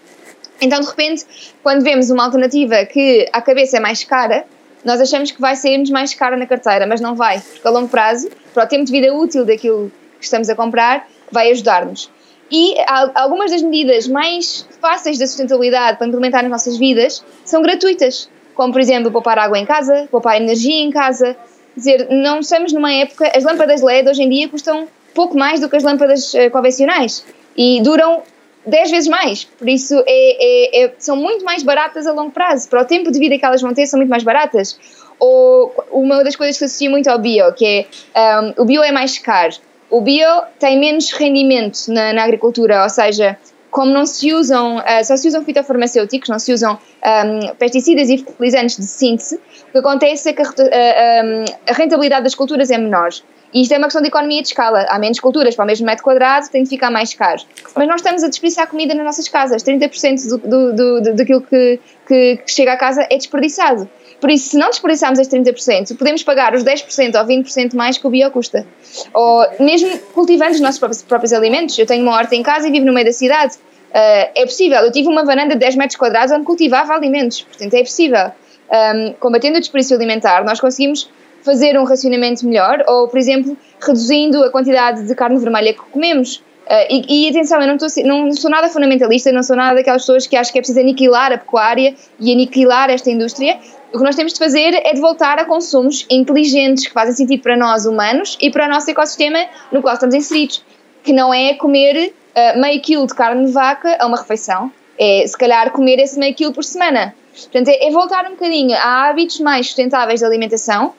Então, 0.59 0.79
de 0.79 0.87
repente, 0.87 1.25
quando 1.61 1.83
vemos 1.83 2.09
uma 2.09 2.25
alternativa 2.25 2.83
que 2.85 3.29
à 3.31 3.41
cabeça 3.41 3.77
é 3.77 3.79
mais 3.79 4.03
cara, 4.03 4.45
nós 4.83 5.01
achamos 5.01 5.31
que 5.31 5.41
vai 5.41 5.55
sair-nos 5.55 5.89
mais 5.89 6.13
cara 6.13 6.37
na 6.37 6.45
carteira, 6.45 6.87
mas 6.87 7.01
não 7.01 7.15
vai, 7.15 7.39
porque 7.39 7.67
a 7.67 7.71
longo 7.71 7.89
prazo, 7.89 8.29
para 8.53 8.63
o 8.63 8.67
tempo 8.67 8.85
de 8.85 8.91
vida 8.91 9.13
útil 9.13 9.45
daquilo 9.45 9.91
que 10.19 10.25
estamos 10.25 10.49
a 10.49 10.55
comprar, 10.55 11.07
vai 11.31 11.51
ajudar-nos. 11.51 12.09
E 12.51 12.75
algumas 13.13 13.51
das 13.51 13.61
medidas 13.61 14.07
mais 14.07 14.67
fáceis 14.81 15.19
da 15.19 15.27
sustentabilidade 15.27 15.97
para 15.97 16.07
implementar 16.07 16.41
nas 16.41 16.51
nossas 16.51 16.77
vidas 16.77 17.23
são 17.45 17.61
gratuitas, 17.61 18.27
como 18.55 18.73
por 18.73 18.81
exemplo 18.81 19.11
poupar 19.11 19.37
água 19.37 19.57
em 19.59 19.65
casa, 19.65 20.07
poupar 20.09 20.37
energia 20.37 20.81
em 20.81 20.89
casa. 20.89 21.37
Dizer, 21.77 22.07
não 22.09 22.39
estamos 22.39 22.73
numa 22.73 22.91
época. 22.91 23.31
As 23.35 23.43
lâmpadas 23.43 23.81
LED 23.81 24.09
hoje 24.09 24.23
em 24.23 24.29
dia 24.29 24.49
custam 24.49 24.87
pouco 25.13 25.37
mais 25.37 25.59
do 25.59 25.69
que 25.69 25.75
as 25.75 25.83
lâmpadas 25.83 26.33
uh, 26.33 26.49
convencionais 26.51 27.23
e 27.55 27.81
duram 27.81 28.23
10 28.69 28.91
vezes 28.91 29.09
mais. 29.09 29.43
Por 29.43 29.67
isso, 29.67 29.95
é, 30.05 30.05
é, 30.07 30.85
é, 30.85 30.93
são 30.97 31.15
muito 31.15 31.43
mais 31.43 31.63
baratas 31.63 32.07
a 32.07 32.13
longo 32.13 32.31
prazo. 32.31 32.69
Para 32.69 32.81
o 32.81 32.85
tempo 32.85 33.11
de 33.11 33.19
vida 33.19 33.37
que 33.37 33.45
elas 33.45 33.61
vão 33.61 33.73
ter, 33.73 33.85
são 33.85 33.97
muito 33.97 34.09
mais 34.09 34.23
baratas. 34.23 34.79
Ou 35.19 35.73
uma 35.91 36.23
das 36.23 36.35
coisas 36.35 36.57
que 36.57 36.63
associa 36.63 36.89
muito 36.89 37.07
ao 37.07 37.19
bio, 37.19 37.51
que 37.53 37.85
é 38.13 38.39
um, 38.39 38.53
o 38.57 38.65
bio 38.65 38.83
é 38.83 38.91
mais 38.91 39.17
caro. 39.19 39.55
O 39.89 40.01
bio 40.01 40.43
tem 40.59 40.79
menos 40.79 41.11
rendimento 41.11 41.87
na, 41.87 42.13
na 42.13 42.23
agricultura, 42.23 42.83
ou 42.83 42.89
seja, 42.89 43.37
como 43.71 43.91
não 43.91 44.05
se 44.05 44.33
usam, 44.33 44.77
uh, 44.77 45.03
só 45.03 45.17
se 45.17 45.27
usam 45.27 45.43
fitofarmacêuticos, 45.43 46.29
não 46.29 46.39
se 46.39 46.53
usam 46.53 46.77
um, 46.77 47.55
pesticidas 47.55 48.09
e 48.09 48.17
fertilizantes 48.19 48.77
de 48.77 48.85
síntese, 48.85 49.39
o 49.69 49.71
que 49.71 49.77
acontece 49.77 50.29
é 50.29 50.33
que 50.33 50.41
a, 50.41 50.45
a, 50.45 51.71
a 51.71 51.73
rentabilidade 51.73 52.23
das 52.23 52.35
culturas 52.35 52.69
é 52.69 52.77
menor. 52.77 53.09
E 53.53 53.61
isto 53.61 53.73
é 53.73 53.77
uma 53.77 53.87
questão 53.87 54.01
de 54.01 54.07
economia 54.07 54.41
de 54.41 54.49
escala. 54.49 54.85
Há 54.89 54.99
menos 54.99 55.19
culturas 55.19 55.55
para 55.55 55.63
o 55.63 55.67
mesmo 55.67 55.85
metro 55.85 56.03
quadrado, 56.03 56.49
tem 56.49 56.63
de 56.63 56.69
ficar 56.69 56.91
mais 56.91 57.13
caro. 57.13 57.41
Mas 57.75 57.87
nós 57.87 58.01
estamos 58.01 58.23
a 58.23 58.27
desperdiçar 58.27 58.67
comida 58.67 58.93
nas 58.93 59.03
nossas 59.03 59.27
casas. 59.27 59.63
30% 59.63 60.29
do, 60.29 60.37
do, 60.37 61.01
do, 61.01 61.15
daquilo 61.15 61.41
que, 61.41 61.79
que, 62.07 62.37
que 62.37 62.51
chega 62.51 62.73
à 62.73 62.77
casa 62.77 63.07
é 63.09 63.17
desperdiçado. 63.17 63.89
Por 64.19 64.29
isso, 64.29 64.49
se 64.49 64.57
não 64.57 64.69
desperdiçarmos 64.69 65.17
estes 65.17 65.39
30%, 65.39 65.97
podemos 65.97 66.23
pagar 66.23 66.53
os 66.53 66.63
10% 66.63 67.15
ou 67.17 67.25
20% 67.25 67.73
mais 67.73 67.97
que 67.97 68.05
o 68.05 68.09
bio 68.09 68.29
custa. 68.31 68.67
Ou 69.13 69.45
mesmo 69.59 69.97
cultivando 70.13 70.51
os 70.51 70.59
nossos 70.59 70.77
próprios, 70.77 71.01
próprios 71.01 71.33
alimentos. 71.33 71.77
Eu 71.79 71.85
tenho 71.85 72.03
uma 72.03 72.15
horta 72.15 72.35
em 72.35 72.43
casa 72.43 72.67
e 72.67 72.71
vivo 72.71 72.85
no 72.85 72.93
meio 72.93 73.05
da 73.05 73.13
cidade. 73.13 73.55
Uh, 73.55 74.29
é 74.35 74.45
possível. 74.45 74.79
Eu 74.79 74.91
tive 74.91 75.07
uma 75.07 75.23
varanda 75.23 75.53
de 75.53 75.59
10 75.59 75.75
metros 75.75 75.97
quadrados 75.97 76.31
onde 76.33 76.43
cultivava 76.43 76.93
alimentos. 76.93 77.41
Portanto, 77.41 77.73
é 77.73 77.81
possível. 77.81 78.31
Um, 78.69 79.13
combatendo 79.13 79.57
o 79.57 79.59
desperdício 79.59 79.95
alimentar, 79.95 80.43
nós 80.43 80.59
conseguimos 80.59 81.09
fazer 81.49 81.79
um 81.79 81.83
racionamento 81.83 82.45
melhor 82.45 82.83
ou, 82.87 83.07
por 83.07 83.17
exemplo, 83.17 83.57
reduzindo 83.81 84.43
a 84.43 84.51
quantidade 84.51 85.07
de 85.07 85.15
carne 85.15 85.39
vermelha 85.39 85.73
que 85.73 85.79
comemos. 85.79 86.37
Uh, 86.67 86.85
e, 86.87 87.25
e, 87.25 87.29
atenção, 87.29 87.59
eu 87.59 87.67
não, 87.67 87.75
tô, 87.75 87.87
não, 88.05 88.31
sou 88.33 88.51
nada 88.51 88.69
fundamentalista, 88.69 89.31
não 89.31 89.41
sou 89.41 89.55
nada 89.55 89.73
daquelas 89.73 90.03
pessoas 90.03 90.27
que 90.27 90.35
acham 90.35 90.53
que 90.53 90.59
é 90.59 90.61
preciso 90.61 90.79
aniquilar 90.79 91.33
a 91.33 91.39
pecuária 91.39 91.95
e 92.19 92.31
aniquilar 92.31 92.91
esta 92.91 93.09
indústria. 93.09 93.57
O 93.91 93.97
que 93.97 94.03
nós 94.03 94.15
temos 94.15 94.33
de 94.33 94.37
fazer 94.37 94.75
é 94.75 94.93
de 94.93 95.01
voltar 95.01 95.39
a 95.39 95.45
consumos 95.45 96.05
inteligentes, 96.07 96.85
que 96.85 96.93
fazem 96.93 97.15
sentido 97.15 97.41
para 97.41 97.57
nós 97.57 97.87
humanos 97.87 98.37
e 98.39 98.51
para 98.51 98.67
o 98.67 98.69
nosso 98.69 98.91
ecossistema 98.91 99.39
no 99.71 99.81
qual 99.81 99.95
estamos 99.95 100.13
inseridos. 100.13 100.63
Que 101.01 101.11
não 101.11 101.33
é 101.33 101.55
comer 101.55 102.13
uh, 102.13 102.61
meio 102.61 102.79
quilo 102.79 103.07
de 103.07 103.15
carne 103.15 103.47
de 103.47 103.51
vaca 103.51 103.97
a 103.99 104.05
uma 104.05 104.17
refeição, 104.17 104.71
é 104.99 105.25
se 105.25 105.35
calhar 105.35 105.71
comer 105.71 105.97
esse 105.97 106.19
meio 106.19 106.35
quilo 106.35 106.53
por 106.53 106.63
semana. 106.63 107.15
Portanto, 107.33 107.69
é, 107.69 107.87
é 107.87 107.89
voltar 107.89 108.27
um 108.27 108.31
bocadinho 108.31 108.75
a 108.75 109.09
hábitos 109.09 109.39
mais 109.39 109.65
sustentáveis 109.65 110.19
de 110.19 110.25
alimentação 110.27 110.93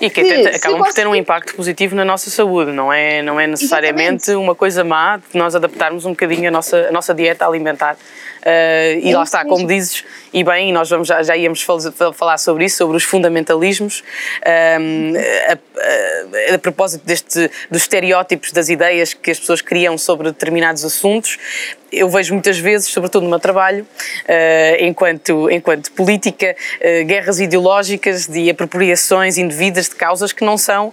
e 0.00 0.10
que, 0.10 0.22
que 0.22 0.48
acabam 0.48 0.82
por 0.82 0.92
ter 0.92 1.06
um 1.06 1.14
impacto 1.14 1.54
positivo 1.54 1.94
na 1.94 2.04
nossa 2.04 2.30
saúde, 2.30 2.72
não 2.72 2.92
é, 2.92 3.22
não 3.22 3.38
é 3.38 3.46
necessariamente 3.46 4.24
Exatamente. 4.24 4.44
uma 4.44 4.54
coisa 4.54 4.84
má 4.84 5.16
de 5.16 5.38
nós 5.38 5.54
adaptarmos 5.54 6.04
um 6.04 6.10
bocadinho 6.10 6.48
a 6.48 6.50
nossa, 6.50 6.88
a 6.88 6.92
nossa 6.92 7.14
dieta 7.14 7.46
alimentar. 7.46 7.94
Uh, 7.94 8.98
e 9.00 9.10
é 9.12 9.16
lá 9.16 9.22
está, 9.22 9.44
como 9.44 9.66
dizes, 9.66 10.04
e 10.32 10.42
bem, 10.42 10.72
nós 10.72 10.88
vamos, 10.88 11.08
já, 11.08 11.22
já 11.22 11.36
íamos 11.36 11.62
falar 12.14 12.38
sobre 12.38 12.64
isso, 12.64 12.78
sobre 12.78 12.96
os 12.96 13.04
fundamentalismos, 13.04 14.02
um, 14.80 15.12
a, 15.48 15.52
a, 15.52 16.54
a, 16.54 16.58
propósito 16.58 17.04
deste, 17.04 17.50
dos 17.70 17.82
estereótipos, 17.82 18.52
das 18.52 18.68
ideias 18.68 19.12
que 19.12 19.30
as 19.30 19.38
pessoas 19.38 19.60
criam 19.60 19.98
sobre 19.98 20.28
determinados 20.28 20.84
assuntos. 20.84 21.38
eu 21.92 22.08
vejo 22.08 22.32
muitas 22.32 22.58
vezes, 22.58 22.88
sobretudo 22.88 23.24
no 23.24 23.30
meu 23.30 23.38
trabalho, 23.38 23.86
enquanto, 24.80 25.50
enquanto 25.50 25.92
política, 25.92 26.56
guerras 27.06 27.38
ideológicas 27.38 28.26
de 28.26 28.48
apropriações 28.48 29.36
indevidas 29.36 29.88
de 29.90 29.94
causas 29.94 30.32
que 30.32 30.44
não 30.44 30.56
são 30.56 30.92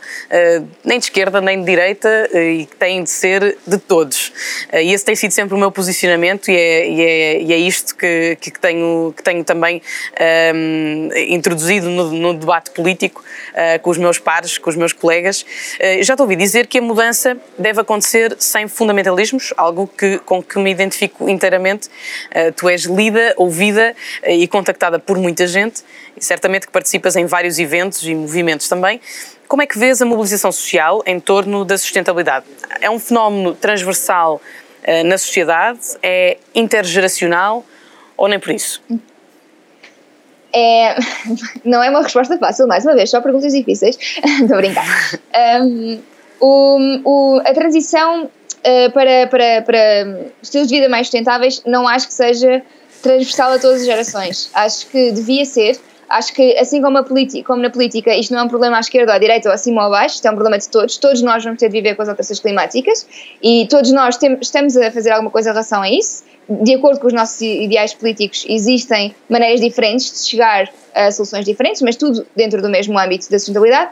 nem 0.83 0.99
de 0.99 1.05
esquerda 1.05 1.39
nem 1.39 1.59
de 1.59 1.65
direita 1.65 2.29
e 2.33 2.65
que 2.65 2.75
têm 2.75 3.03
de 3.03 3.09
ser 3.09 3.57
de 3.65 3.77
todos. 3.77 4.33
E 4.73 4.93
esse 4.93 5.05
tem 5.05 5.15
sido 5.15 5.31
sempre 5.31 5.55
o 5.55 5.57
meu 5.57 5.71
posicionamento 5.71 6.49
e 6.51 6.55
é, 6.55 6.89
e 6.89 7.01
é, 7.01 7.41
e 7.41 7.53
é 7.53 7.57
isto 7.57 7.95
que, 7.95 8.37
que, 8.41 8.51
tenho, 8.59 9.13
que 9.15 9.23
tenho 9.23 9.28
também 9.43 9.81
um, 10.55 11.09
introduzido 11.27 11.89
no, 11.89 12.11
no, 12.11 12.33
debate 12.33 12.71
político 12.71 13.23
uh, 13.51 13.79
com 13.81 13.89
os 13.89 13.97
meus 13.97 14.17
pares, 14.17 14.57
com 14.57 14.69
os 14.69 14.75
meus 14.75 14.93
colegas. 14.93 15.41
Uh, 15.41 16.03
já 16.03 16.15
te 16.15 16.21
ouvi 16.21 16.35
dizer 16.35 16.67
que 16.67 16.79
a 16.79 16.81
mudança 16.81 17.37
deve 17.57 17.81
acontecer 17.81 18.35
sem 18.39 18.67
fundamentalismos, 18.67 19.53
algo 19.55 19.87
que, 19.87 20.17
com 20.19 20.41
que 20.41 20.57
me 20.59 20.71
identifico 20.71 21.29
inteiramente. 21.29 21.87
Uh, 21.87 22.51
tu 22.55 22.67
és 22.67 22.83
lida, 22.83 23.33
ouvida 23.37 23.95
e 24.27 24.47
contactada 24.47 24.99
por 24.99 25.17
muita 25.17 25.47
gente 25.47 25.83
e 26.17 26.23
certamente 26.23 26.65
que 26.65 26.73
participas 26.73 27.15
em 27.15 27.25
vários 27.25 27.59
eventos 27.59 28.03
e 28.03 28.13
movimentos 28.15 28.67
também. 28.67 28.99
Como 29.47 29.61
é 29.61 29.67
que 29.67 29.79
vês 29.79 30.01
a 30.01 30.05
mobilização 30.05 30.51
social 30.51 31.01
em 31.05 31.19
torno 31.19 31.65
da 31.65 31.77
sustentabilidade? 31.77 32.45
É 32.81 32.89
um 32.89 32.99
fenómeno 32.99 33.55
transversal 33.55 34.39
na 35.05 35.17
sociedade? 35.17 35.79
É 36.03 36.37
intergeracional 36.53 37.65
ou 38.19 38.27
nem 38.27 38.37
por 38.37 38.51
isso? 38.51 38.83
É, 40.53 40.95
não 41.63 41.83
é 41.83 41.89
uma 41.89 42.01
resposta 42.01 42.37
fácil, 42.37 42.67
mais 42.67 42.85
uma 42.85 42.95
vez, 42.95 43.09
só 43.09 43.21
perguntas 43.21 43.53
difíceis. 43.53 43.97
Estou 44.41 44.55
a 44.55 44.57
brincar. 44.57 44.85
Um, 45.63 45.99
o, 46.39 46.77
o, 47.03 47.41
a 47.45 47.53
transição 47.53 48.25
uh, 48.25 48.91
para, 48.91 49.27
para, 49.27 49.61
para 49.61 50.31
estilos 50.41 50.67
de 50.67 50.75
vida 50.75 50.89
mais 50.89 51.07
sustentáveis 51.07 51.61
não 51.65 51.87
acho 51.87 52.07
que 52.07 52.13
seja 52.13 52.63
transversal 53.01 53.53
a 53.53 53.59
todas 53.59 53.81
as 53.81 53.85
gerações. 53.85 54.49
Acho 54.53 54.87
que 54.87 55.11
devia 55.11 55.45
ser. 55.45 55.79
Acho 56.09 56.33
que, 56.33 56.57
assim 56.57 56.81
como, 56.81 56.97
como, 57.45 57.61
na 57.61 57.69
política, 57.69 58.15
isto 58.15 58.33
não 58.33 58.39
é 58.39 58.43
um 58.43 58.47
problema 58.47 58.77
à 58.77 58.79
esquerda, 58.79 59.13
à 59.13 59.19
direita 59.19 59.47
ou 59.47 59.53
acima 59.53 59.81
ou 59.81 59.87
abaixo, 59.87 60.15
isto 60.15 60.27
é 60.27 60.31
um 60.31 60.33
problema 60.33 60.57
de 60.57 60.67
todos. 60.67 60.97
Todos 60.97 61.21
nós 61.21 61.43
vamos 61.43 61.59
ter 61.59 61.67
de 61.67 61.73
viver 61.73 61.95
com 61.95 62.01
as 62.01 62.09
alterações 62.09 62.39
climáticas 62.39 63.07
e 63.43 63.67
todos 63.69 63.91
nós 63.91 64.17
tem, 64.17 64.35
estamos 64.41 64.75
a 64.75 64.89
fazer 64.89 65.11
alguma 65.11 65.29
coisa 65.29 65.49
em 65.49 65.53
relação 65.53 65.83
a 65.83 65.89
isso 65.89 66.23
de 66.49 66.73
acordo 66.73 66.99
com 66.99 67.07
os 67.07 67.13
nossos 67.13 67.39
ideais 67.41 67.93
políticos, 67.93 68.45
existem 68.49 69.15
maneiras 69.29 69.61
diferentes 69.61 70.23
de 70.23 70.29
chegar 70.29 70.69
a 70.95 71.11
soluções 71.11 71.45
diferentes, 71.45 71.81
mas 71.81 71.95
tudo 71.95 72.25
dentro 72.35 72.61
do 72.61 72.69
mesmo 72.69 72.97
âmbito 72.97 73.29
da 73.29 73.37
sustentabilidade. 73.37 73.91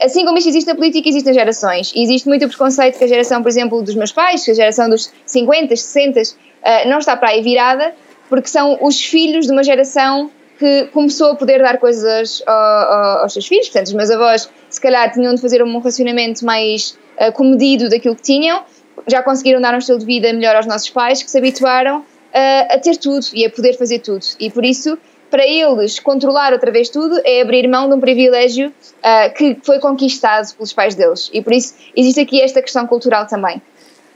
Assim 0.00 0.24
como 0.24 0.38
isto 0.38 0.48
existe 0.48 0.66
na 0.66 0.74
política, 0.74 1.08
existem 1.08 1.34
gerações. 1.34 1.92
E 1.94 2.02
existe 2.02 2.26
muito 2.26 2.48
preconceito 2.48 2.98
que 2.98 3.04
a 3.04 3.06
geração, 3.06 3.42
por 3.42 3.48
exemplo, 3.48 3.82
dos 3.82 3.94
meus 3.94 4.12
pais, 4.12 4.44
que 4.44 4.50
a 4.50 4.54
geração 4.54 4.88
dos 4.88 5.12
50, 5.26 5.76
60, 5.76 6.20
uh, 6.20 6.88
não 6.88 6.98
está 6.98 7.16
para 7.16 7.28
aí 7.28 7.42
virada, 7.42 7.94
porque 8.28 8.48
são 8.48 8.78
os 8.80 9.00
filhos 9.04 9.46
de 9.46 9.52
uma 9.52 9.62
geração 9.62 10.30
que 10.58 10.86
começou 10.86 11.32
a 11.32 11.34
poder 11.36 11.60
dar 11.60 11.78
coisas 11.78 12.42
ao, 12.46 12.54
ao, 12.54 13.18
aos 13.22 13.32
seus 13.32 13.46
filhos. 13.46 13.68
Portanto, 13.68 13.88
os 13.88 13.92
meus 13.92 14.10
avós, 14.10 14.48
se 14.70 14.80
calhar, 14.80 15.12
tinham 15.12 15.34
de 15.34 15.40
fazer 15.40 15.62
um 15.62 15.78
relacionamento 15.78 16.44
mais 16.44 16.98
uh, 17.20 17.30
comedido 17.32 17.88
daquilo 17.88 18.16
que 18.16 18.22
tinham, 18.22 18.64
já 19.06 19.22
conseguiram 19.22 19.60
dar 19.60 19.74
um 19.74 19.78
estilo 19.78 19.98
de 19.98 20.06
vida 20.06 20.32
melhor 20.32 20.56
aos 20.56 20.66
nossos 20.66 20.90
pais 20.90 21.22
que 21.22 21.30
se 21.30 21.38
habituaram 21.38 22.04
a, 22.32 22.74
a 22.74 22.78
ter 22.78 22.96
tudo 22.96 23.26
e 23.32 23.44
a 23.44 23.50
poder 23.50 23.74
fazer 23.74 24.00
tudo. 24.00 24.24
E 24.40 24.50
por 24.50 24.64
isso, 24.64 24.98
para 25.30 25.46
eles, 25.46 25.98
controlar 25.98 26.52
outra 26.52 26.70
vez 26.70 26.88
tudo 26.88 27.20
é 27.24 27.40
abrir 27.40 27.68
mão 27.68 27.88
de 27.88 27.94
um 27.94 28.00
privilégio 28.00 28.68
uh, 28.68 29.34
que 29.34 29.56
foi 29.62 29.78
conquistado 29.78 30.52
pelos 30.54 30.72
pais 30.72 30.94
deles. 30.94 31.30
E 31.32 31.42
por 31.42 31.52
isso 31.52 31.74
existe 31.96 32.20
aqui 32.20 32.40
esta 32.40 32.60
questão 32.60 32.86
cultural 32.86 33.26
também. 33.26 33.62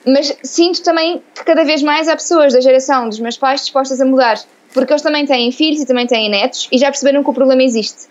Mas 0.07 0.37
sinto 0.43 0.83
também 0.83 1.23
que 1.35 1.45
cada 1.45 1.65
vez 1.65 1.83
mais 1.83 2.09
há 2.09 2.15
pessoas 2.15 2.53
da 2.53 2.61
geração 2.61 3.09
dos 3.09 3.21
meus 3.21 3.37
pais 3.37 3.61
dispostas 3.61 4.01
a 4.01 4.05
mudar, 4.05 4.41
porque 4.73 4.93
eles 4.93 5.03
também 5.03 5.27
têm 5.27 5.51
filhos 5.53 5.83
e 5.83 5.87
também 5.87 6.07
têm 6.07 6.31
netos 6.31 6.69
e 6.73 6.79
já 6.79 6.87
perceberam 6.87 7.23
que 7.23 7.31
o 7.31 7.35
problema 7.35 7.63
existe. 7.63 8.09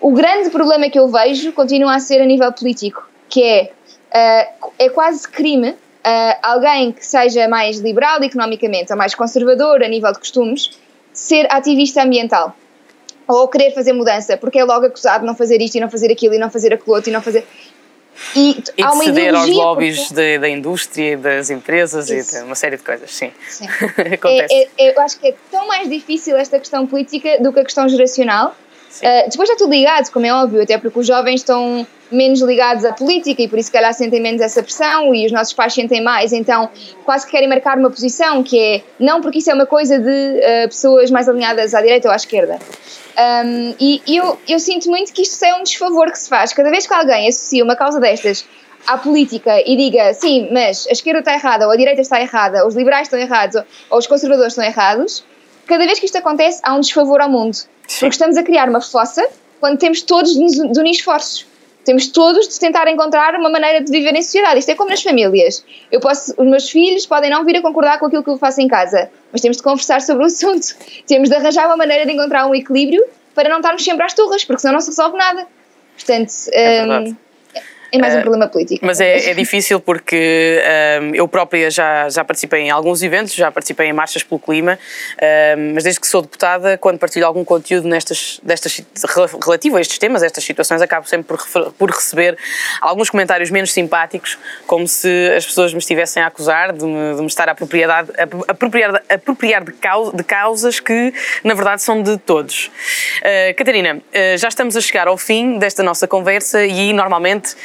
O 0.00 0.12
grande 0.12 0.50
problema 0.50 0.88
que 0.88 0.98
eu 0.98 1.08
vejo 1.08 1.52
continua 1.52 1.96
a 1.96 2.00
ser 2.00 2.20
a 2.20 2.24
nível 2.24 2.52
político, 2.52 3.08
que 3.28 3.42
é, 3.42 3.70
uh, 4.62 4.70
é 4.78 4.88
quase 4.88 5.28
crime 5.28 5.74
uh, 6.08 6.38
alguém 6.42 6.92
que 6.92 7.04
seja 7.04 7.46
mais 7.48 7.78
liberal 7.78 8.22
economicamente 8.22 8.92
ou 8.92 8.98
mais 8.98 9.14
conservador 9.14 9.82
a 9.82 9.88
nível 9.88 10.12
de 10.12 10.18
costumes 10.18 10.70
ser 11.12 11.46
ativista 11.50 12.02
ambiental 12.02 12.56
ou 13.26 13.46
querer 13.46 13.72
fazer 13.74 13.92
mudança, 13.92 14.38
porque 14.38 14.58
é 14.58 14.64
logo 14.64 14.86
acusado 14.86 15.20
de 15.20 15.26
não 15.26 15.34
fazer 15.34 15.60
isto 15.60 15.74
e 15.74 15.80
não 15.80 15.90
fazer 15.90 16.10
aquilo 16.10 16.34
e 16.34 16.38
não 16.38 16.50
fazer 16.50 16.72
aquilo 16.72 16.94
outro 16.94 17.10
e 17.10 17.12
não 17.12 17.20
fazer. 17.20 17.46
E, 18.34 18.62
e 18.76 18.82
há 18.82 18.90
uma 18.92 19.04
de 19.04 19.10
ceder 19.10 19.34
aos 19.34 19.48
lobbies 19.48 20.08
porque... 20.08 20.38
da 20.38 20.48
indústria 20.48 21.16
das 21.16 21.50
empresas 21.50 22.10
Isso. 22.10 22.38
e 22.38 22.42
uma 22.42 22.54
série 22.54 22.76
de 22.76 22.82
coisas, 22.82 23.14
sim. 23.14 23.30
sim. 23.48 23.66
Acontece. 24.14 24.54
É, 24.54 24.68
é, 24.78 24.96
eu 24.96 25.00
acho 25.00 25.20
que 25.20 25.28
é 25.28 25.34
tão 25.50 25.68
mais 25.68 25.88
difícil 25.88 26.36
esta 26.36 26.58
questão 26.58 26.86
política 26.86 27.38
do 27.40 27.52
que 27.52 27.60
a 27.60 27.64
questão 27.64 27.88
geracional. 27.88 28.56
Uh, 28.96 29.30
depois 29.30 29.48
está 29.48 29.56
tudo 29.56 29.70
ligado, 29.70 30.10
como 30.10 30.26
é 30.26 30.32
óbvio, 30.32 30.62
até 30.62 30.78
porque 30.78 30.98
os 30.98 31.06
jovens 31.06 31.40
estão 31.40 31.86
menos 32.10 32.40
ligados 32.40 32.84
à 32.84 32.92
política 32.92 33.42
e 33.42 33.48
por 33.48 33.58
isso, 33.58 33.66
se 33.66 33.72
calhar, 33.72 33.92
sentem 33.92 34.20
menos 34.20 34.40
essa 34.40 34.62
pressão 34.62 35.14
e 35.14 35.26
os 35.26 35.32
nossos 35.32 35.52
pais 35.52 35.74
sentem 35.74 36.02
mais, 36.02 36.32
então 36.32 36.70
quase 37.04 37.26
que 37.26 37.32
querem 37.32 37.48
marcar 37.48 37.76
uma 37.78 37.90
posição 37.90 38.42
que 38.42 38.58
é 38.58 38.82
não 38.98 39.20
porque 39.20 39.38
isso 39.38 39.50
é 39.50 39.54
uma 39.54 39.66
coisa 39.66 39.98
de 39.98 40.08
uh, 40.08 40.68
pessoas 40.68 41.10
mais 41.10 41.28
alinhadas 41.28 41.74
à 41.74 41.82
direita 41.82 42.08
ou 42.08 42.12
à 42.12 42.16
esquerda. 42.16 42.58
Um, 43.18 43.74
e 43.80 44.00
eu, 44.06 44.38
eu 44.48 44.60
sinto 44.60 44.88
muito 44.88 45.12
que 45.12 45.22
isto 45.22 45.44
é 45.44 45.54
um 45.54 45.64
desfavor 45.64 46.10
que 46.10 46.18
se 46.18 46.28
faz. 46.28 46.52
Cada 46.52 46.70
vez 46.70 46.86
que 46.86 46.94
alguém 46.94 47.28
associa 47.28 47.64
uma 47.64 47.74
causa 47.74 47.98
destas 47.98 48.44
à 48.86 48.96
política 48.96 49.60
e 49.66 49.76
diga 49.76 50.14
sim, 50.14 50.48
mas 50.52 50.86
a 50.86 50.92
esquerda 50.92 51.18
está 51.18 51.34
errada, 51.34 51.66
ou 51.66 51.72
a 51.72 51.76
direita 51.76 52.00
está 52.00 52.20
errada, 52.20 52.62
ou 52.62 52.68
os 52.68 52.76
liberais 52.76 53.08
estão 53.08 53.18
errados, 53.18 53.60
ou 53.90 53.98
os 53.98 54.06
conservadores 54.06 54.52
estão 54.52 54.64
errados, 54.64 55.24
cada 55.68 55.84
vez 55.84 56.00
que 56.00 56.06
isto 56.06 56.16
acontece 56.16 56.60
há 56.64 56.74
um 56.74 56.80
desfavor 56.80 57.20
ao 57.20 57.28
mundo. 57.28 57.54
Sim. 57.54 57.68
Porque 58.00 58.14
estamos 58.14 58.36
a 58.36 58.42
criar 58.42 58.68
uma 58.68 58.80
fossa 58.80 59.26
quando 59.60 59.78
temos 59.78 60.02
todos 60.02 60.32
de 60.34 60.80
unir 60.80 60.90
esforços. 60.90 61.46
Temos 61.84 62.08
todos 62.08 62.48
de 62.48 62.58
tentar 62.58 62.86
encontrar 62.88 63.34
uma 63.34 63.48
maneira 63.48 63.82
de 63.82 63.90
viver 63.90 64.14
em 64.14 64.22
sociedade. 64.22 64.58
Isto 64.58 64.70
é 64.70 64.74
como 64.74 64.90
nas 64.90 65.02
famílias. 65.02 65.64
Eu 65.90 66.00
posso, 66.00 66.34
os 66.36 66.46
meus 66.46 66.68
filhos 66.68 67.06
podem 67.06 67.30
não 67.30 67.44
vir 67.44 67.56
a 67.56 67.62
concordar 67.62 67.98
com 67.98 68.06
aquilo 68.06 68.22
que 68.22 68.28
eu 68.28 68.36
faço 68.36 68.60
em 68.60 68.68
casa, 68.68 69.10
mas 69.32 69.40
temos 69.40 69.56
de 69.56 69.62
conversar 69.62 70.02
sobre 70.02 70.24
o 70.24 70.26
assunto. 70.26 70.74
Temos 71.06 71.30
de 71.30 71.34
arranjar 71.36 71.66
uma 71.66 71.76
maneira 71.76 72.04
de 72.04 72.12
encontrar 72.12 72.46
um 72.46 72.54
equilíbrio 72.54 73.02
para 73.34 73.48
não 73.48 73.56
estarmos 73.56 73.82
sempre 73.82 74.04
às 74.04 74.12
turras, 74.12 74.44
porque 74.44 74.60
senão 74.60 74.74
não 74.74 74.80
se 74.80 74.88
resolve 74.88 75.16
nada. 75.16 75.46
Portanto, 75.94 76.32
é 76.52 76.84
um, 76.84 77.16
é 77.90 77.98
mais 77.98 78.14
um 78.14 78.18
uh, 78.18 78.22
problema 78.22 78.48
político. 78.48 78.84
Mas 78.84 79.00
é, 79.00 79.30
é 79.30 79.34
difícil 79.34 79.80
porque 79.80 80.62
um, 81.02 81.14
eu 81.14 81.26
própria 81.26 81.70
já, 81.70 82.08
já 82.08 82.24
participei 82.24 82.62
em 82.62 82.70
alguns 82.70 83.02
eventos, 83.02 83.34
já 83.34 83.50
participei 83.50 83.88
em 83.88 83.92
marchas 83.92 84.22
pelo 84.22 84.38
clima, 84.38 84.78
um, 85.56 85.74
mas 85.74 85.84
desde 85.84 86.00
que 86.00 86.06
sou 86.06 86.22
deputada, 86.22 86.76
quando 86.76 86.98
partilho 86.98 87.26
algum 87.26 87.44
conteúdo 87.44 87.88
nestas, 87.88 88.40
destas, 88.42 88.82
relativo 89.42 89.76
a 89.76 89.80
estes 89.80 89.98
temas, 89.98 90.22
a 90.22 90.26
estas 90.26 90.44
situações, 90.44 90.82
acabo 90.82 91.08
sempre 91.08 91.36
por, 91.36 91.72
por 91.72 91.90
receber 91.90 92.36
alguns 92.80 93.08
comentários 93.10 93.50
menos 93.50 93.72
simpáticos, 93.72 94.38
como 94.66 94.86
se 94.86 95.32
as 95.36 95.46
pessoas 95.46 95.72
me 95.72 95.78
estivessem 95.78 96.22
a 96.22 96.26
acusar 96.26 96.72
de 96.72 96.84
me, 96.84 97.14
de 97.14 97.20
me 97.20 97.26
estar 97.26 97.48
a 97.48 97.52
apropriar, 97.52 97.90
a 97.90 98.22
apropriar, 98.52 99.02
a 99.08 99.14
apropriar 99.14 99.64
de, 99.64 99.72
causa, 99.72 100.16
de 100.16 100.24
causas 100.24 100.80
que, 100.80 101.12
na 101.42 101.54
verdade, 101.54 101.82
são 101.82 102.02
de 102.02 102.18
todos. 102.18 102.70
Uh, 103.18 103.54
Catarina, 103.56 103.96
uh, 103.96 104.38
já 104.38 104.48
estamos 104.48 104.76
a 104.76 104.80
chegar 104.80 105.08
ao 105.08 105.16
fim 105.16 105.58
desta 105.58 105.82
nossa 105.82 106.06
conversa 106.06 106.64
e, 106.64 106.92
normalmente, 106.92 107.56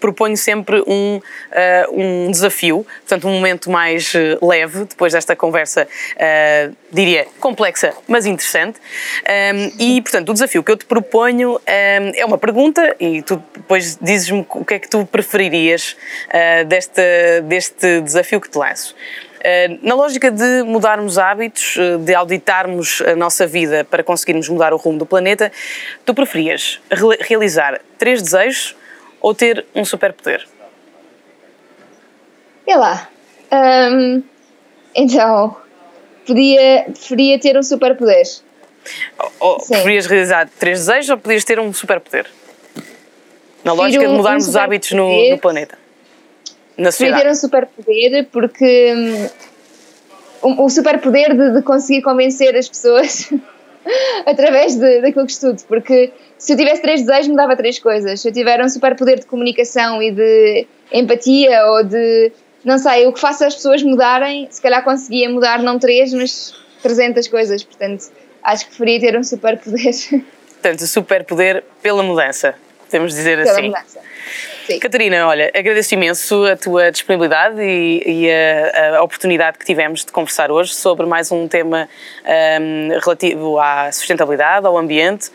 proponho 0.00 0.36
sempre 0.36 0.82
um, 0.86 1.16
uh, 1.16 2.00
um 2.00 2.30
desafio, 2.30 2.86
portanto, 3.00 3.28
um 3.28 3.32
momento 3.32 3.70
mais 3.70 4.14
eh, 4.14 4.38
leve, 4.42 4.84
depois 4.84 5.12
desta 5.12 5.34
conversa, 5.36 5.86
uh, 5.86 6.76
diria, 6.92 7.26
complexa, 7.38 7.92
mas 8.08 8.26
interessante. 8.26 8.78
E, 9.78 10.00
portanto, 10.02 10.30
o 10.30 10.32
desafio 10.32 10.62
que 10.62 10.72
eu 10.72 10.76
te 10.76 10.84
proponho 10.84 11.60
é 11.66 12.24
uma 12.24 12.38
pergunta 12.38 12.96
e 12.98 13.22
tu 13.22 13.42
depois 13.54 13.98
dizes-me 14.00 14.46
o 14.50 14.64
que 14.64 14.74
é 14.74 14.78
que 14.78 14.88
tu 14.88 15.06
preferirias 15.06 15.96
deste, 16.66 17.40
deste 17.42 18.00
desafio 18.00 18.40
que 18.40 18.50
te 18.50 18.58
lanço. 18.58 18.94
Na 19.82 19.94
lógica 19.94 20.30
de 20.30 20.62
mudarmos 20.62 21.16
hábitos, 21.16 21.76
de 22.04 22.14
auditarmos 22.14 23.00
a 23.00 23.16
nossa 23.16 23.46
vida 23.46 23.84
para 23.84 24.02
conseguirmos 24.02 24.48
mudar 24.48 24.72
o 24.72 24.76
rumo 24.76 24.98
do 24.98 25.06
planeta, 25.06 25.50
tu 26.04 26.12
preferias 26.14 26.80
realizar 27.20 27.80
três 27.98 28.22
desejos 28.22 28.76
ou 29.20 29.34
ter 29.34 29.64
um 29.74 29.84
superpoder? 29.84 30.46
É 32.66 32.76
lá. 32.76 33.08
Um, 33.52 34.22
então, 34.94 35.56
podia, 36.26 36.84
preferia 36.84 37.38
ter 37.38 37.56
um 37.56 37.62
superpoder. 37.62 38.22
Ou, 39.38 39.56
preferias 39.56 40.06
realizar 40.06 40.48
três 40.58 40.80
desejos 40.80 41.10
ou 41.10 41.18
podias 41.18 41.44
ter 41.44 41.58
um 41.58 41.72
superpoder? 41.72 42.26
Na 43.64 43.72
lógica 43.72 44.06
de 44.06 44.12
mudarmos 44.12 44.46
um 44.46 44.50
os 44.50 44.56
hábitos 44.56 44.92
no, 44.92 45.30
no, 45.30 45.38
planeta. 45.38 45.78
Na 46.80 46.90
sociedade. 46.90 47.22
ter 47.22 47.30
um 47.30 47.34
superpoder 47.34 48.26
porque 48.32 49.28
um, 50.42 50.64
um 50.64 50.68
superpoder 50.68 51.36
de, 51.36 51.54
de 51.54 51.62
conseguir 51.62 52.02
convencer 52.02 52.56
as 52.56 52.68
pessoas 52.68 53.30
através 54.26 54.76
de, 54.76 55.00
daquilo 55.00 55.26
que 55.26 55.32
estudo, 55.32 55.62
porque 55.68 56.12
se 56.38 56.52
eu 56.52 56.56
tivesse 56.56 56.80
três 56.80 57.02
desejos, 57.02 57.28
mudava 57.28 57.54
três 57.54 57.78
coisas. 57.78 58.20
Se 58.20 58.28
eu 58.28 58.32
tiver 58.32 58.62
um 58.64 58.68
super 58.68 58.96
poder 58.96 59.20
de 59.20 59.26
comunicação 59.26 60.02
e 60.02 60.10
de 60.10 60.66
empatia 60.92 61.66
ou 61.66 61.84
de 61.84 62.32
não 62.64 62.78
sei, 62.78 63.06
o 63.06 63.12
que 63.12 63.20
faça 63.20 63.46
as 63.46 63.54
pessoas 63.54 63.82
mudarem, 63.82 64.48
se 64.50 64.60
calhar 64.60 64.82
conseguia 64.82 65.28
mudar 65.28 65.62
não 65.62 65.78
três, 65.78 66.12
mas 66.12 66.54
300 66.82 67.28
coisas, 67.28 67.62
portanto 67.62 68.10
acho 68.42 68.64
que 68.64 68.70
preferia 68.70 69.00
ter 69.00 69.18
um 69.18 69.22
superpoder. 69.22 69.94
Portanto, 70.60 70.86
superpoder 70.86 71.64
pela 71.80 72.02
mudança, 72.02 72.54
podemos 72.84 73.14
dizer 73.14 73.38
pela 73.38 73.50
assim. 73.50 73.68
Mudança. 73.68 74.00
Sim. 74.70 74.78
Catarina, 74.78 75.26
olha, 75.26 75.50
agradeço 75.52 75.92
imenso 75.94 76.44
a 76.44 76.56
tua 76.56 76.92
disponibilidade 76.92 77.60
e, 77.60 78.02
e 78.06 78.30
a, 78.30 78.98
a, 78.98 79.02
oportunidade 79.02 79.58
que 79.58 79.64
tivemos 79.64 80.04
de 80.04 80.12
conversar 80.12 80.48
hoje 80.52 80.76
sobre 80.76 81.06
mais 81.06 81.32
um 81.32 81.48
tema 81.48 81.88
um, 82.60 82.88
relativo 83.00 83.58
à 83.58 83.90
sustentabilidade, 83.90 84.64
ao 84.64 84.78
ambiente, 84.78 85.28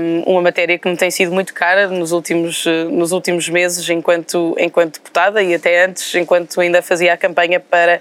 um, 0.00 0.32
uma 0.32 0.42
matéria 0.42 0.76
que 0.80 0.88
me 0.88 0.96
tem 0.96 1.12
sido 1.12 1.30
muito 1.30 1.54
cara 1.54 1.86
nos 1.86 2.10
últimos, 2.10 2.64
nos 2.90 3.12
últimos 3.12 3.48
meses 3.48 3.88
enquanto, 3.88 4.56
enquanto 4.58 4.94
deputada 4.94 5.40
e 5.40 5.54
até 5.54 5.84
antes, 5.84 6.12
enquanto 6.16 6.60
ainda 6.60 6.82
fazia 6.82 7.12
a 7.12 7.16
campanha 7.16 7.60
para 7.60 8.00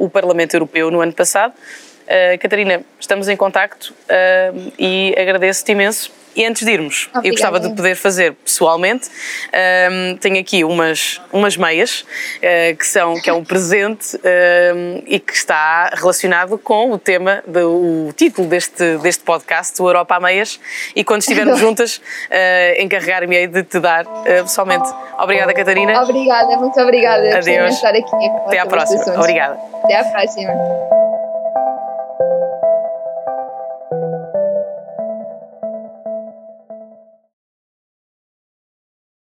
uh, 0.00 0.04
o 0.04 0.10
Parlamento 0.10 0.54
Europeu 0.54 0.90
no 0.90 1.00
ano 1.00 1.12
passado. 1.12 1.52
Uh, 1.52 2.36
Catarina, 2.40 2.82
estamos 2.98 3.28
em 3.28 3.36
contacto 3.36 3.94
uh, 4.10 4.72
e 4.76 5.14
agradeço-te 5.16 5.70
imenso 5.70 6.10
e 6.36 6.44
antes 6.44 6.64
de 6.64 6.70
irmos, 6.70 7.08
Obrigada. 7.08 7.26
eu 7.26 7.32
gostava 7.32 7.60
de 7.60 7.74
poder 7.74 7.94
fazer 7.96 8.32
pessoalmente. 8.34 9.08
Um, 9.90 10.16
tenho 10.18 10.38
aqui 10.38 10.62
umas, 10.64 11.20
umas 11.32 11.56
meias, 11.56 12.02
uh, 12.02 12.76
que, 12.76 12.86
são, 12.86 13.18
que 13.20 13.30
é 13.30 13.32
um 13.32 13.42
presente 13.42 14.16
um, 14.16 15.02
e 15.06 15.18
que 15.18 15.32
está 15.32 15.90
relacionado 15.94 16.58
com 16.58 16.92
o 16.92 16.98
tema, 16.98 17.42
do, 17.46 18.08
o 18.08 18.12
título 18.12 18.46
deste, 18.48 18.98
deste 18.98 19.24
podcast, 19.24 19.80
o 19.80 19.88
Europa 19.88 20.16
a 20.16 20.20
Meias. 20.20 20.60
E 20.94 21.02
quando 21.02 21.22
estivermos 21.22 21.58
juntas, 21.60 21.96
uh, 21.96 22.82
encarregar-me 22.82 23.46
de 23.46 23.62
te 23.62 23.80
dar 23.80 24.04
uh, 24.04 24.24
pessoalmente. 24.24 24.88
Obrigada, 25.18 25.54
Catarina. 25.54 26.02
Obrigada, 26.02 26.56
muito 26.58 26.78
obrigada. 26.78 27.38
Adeus. 27.38 27.74
Estar 27.74 27.94
aqui 27.94 28.28
Até 28.46 28.58
à 28.58 28.66
próxima. 28.66 29.02
Obrigada. 29.18 29.58
Até 29.84 29.96
à 29.96 30.04
próxima. 30.04 31.05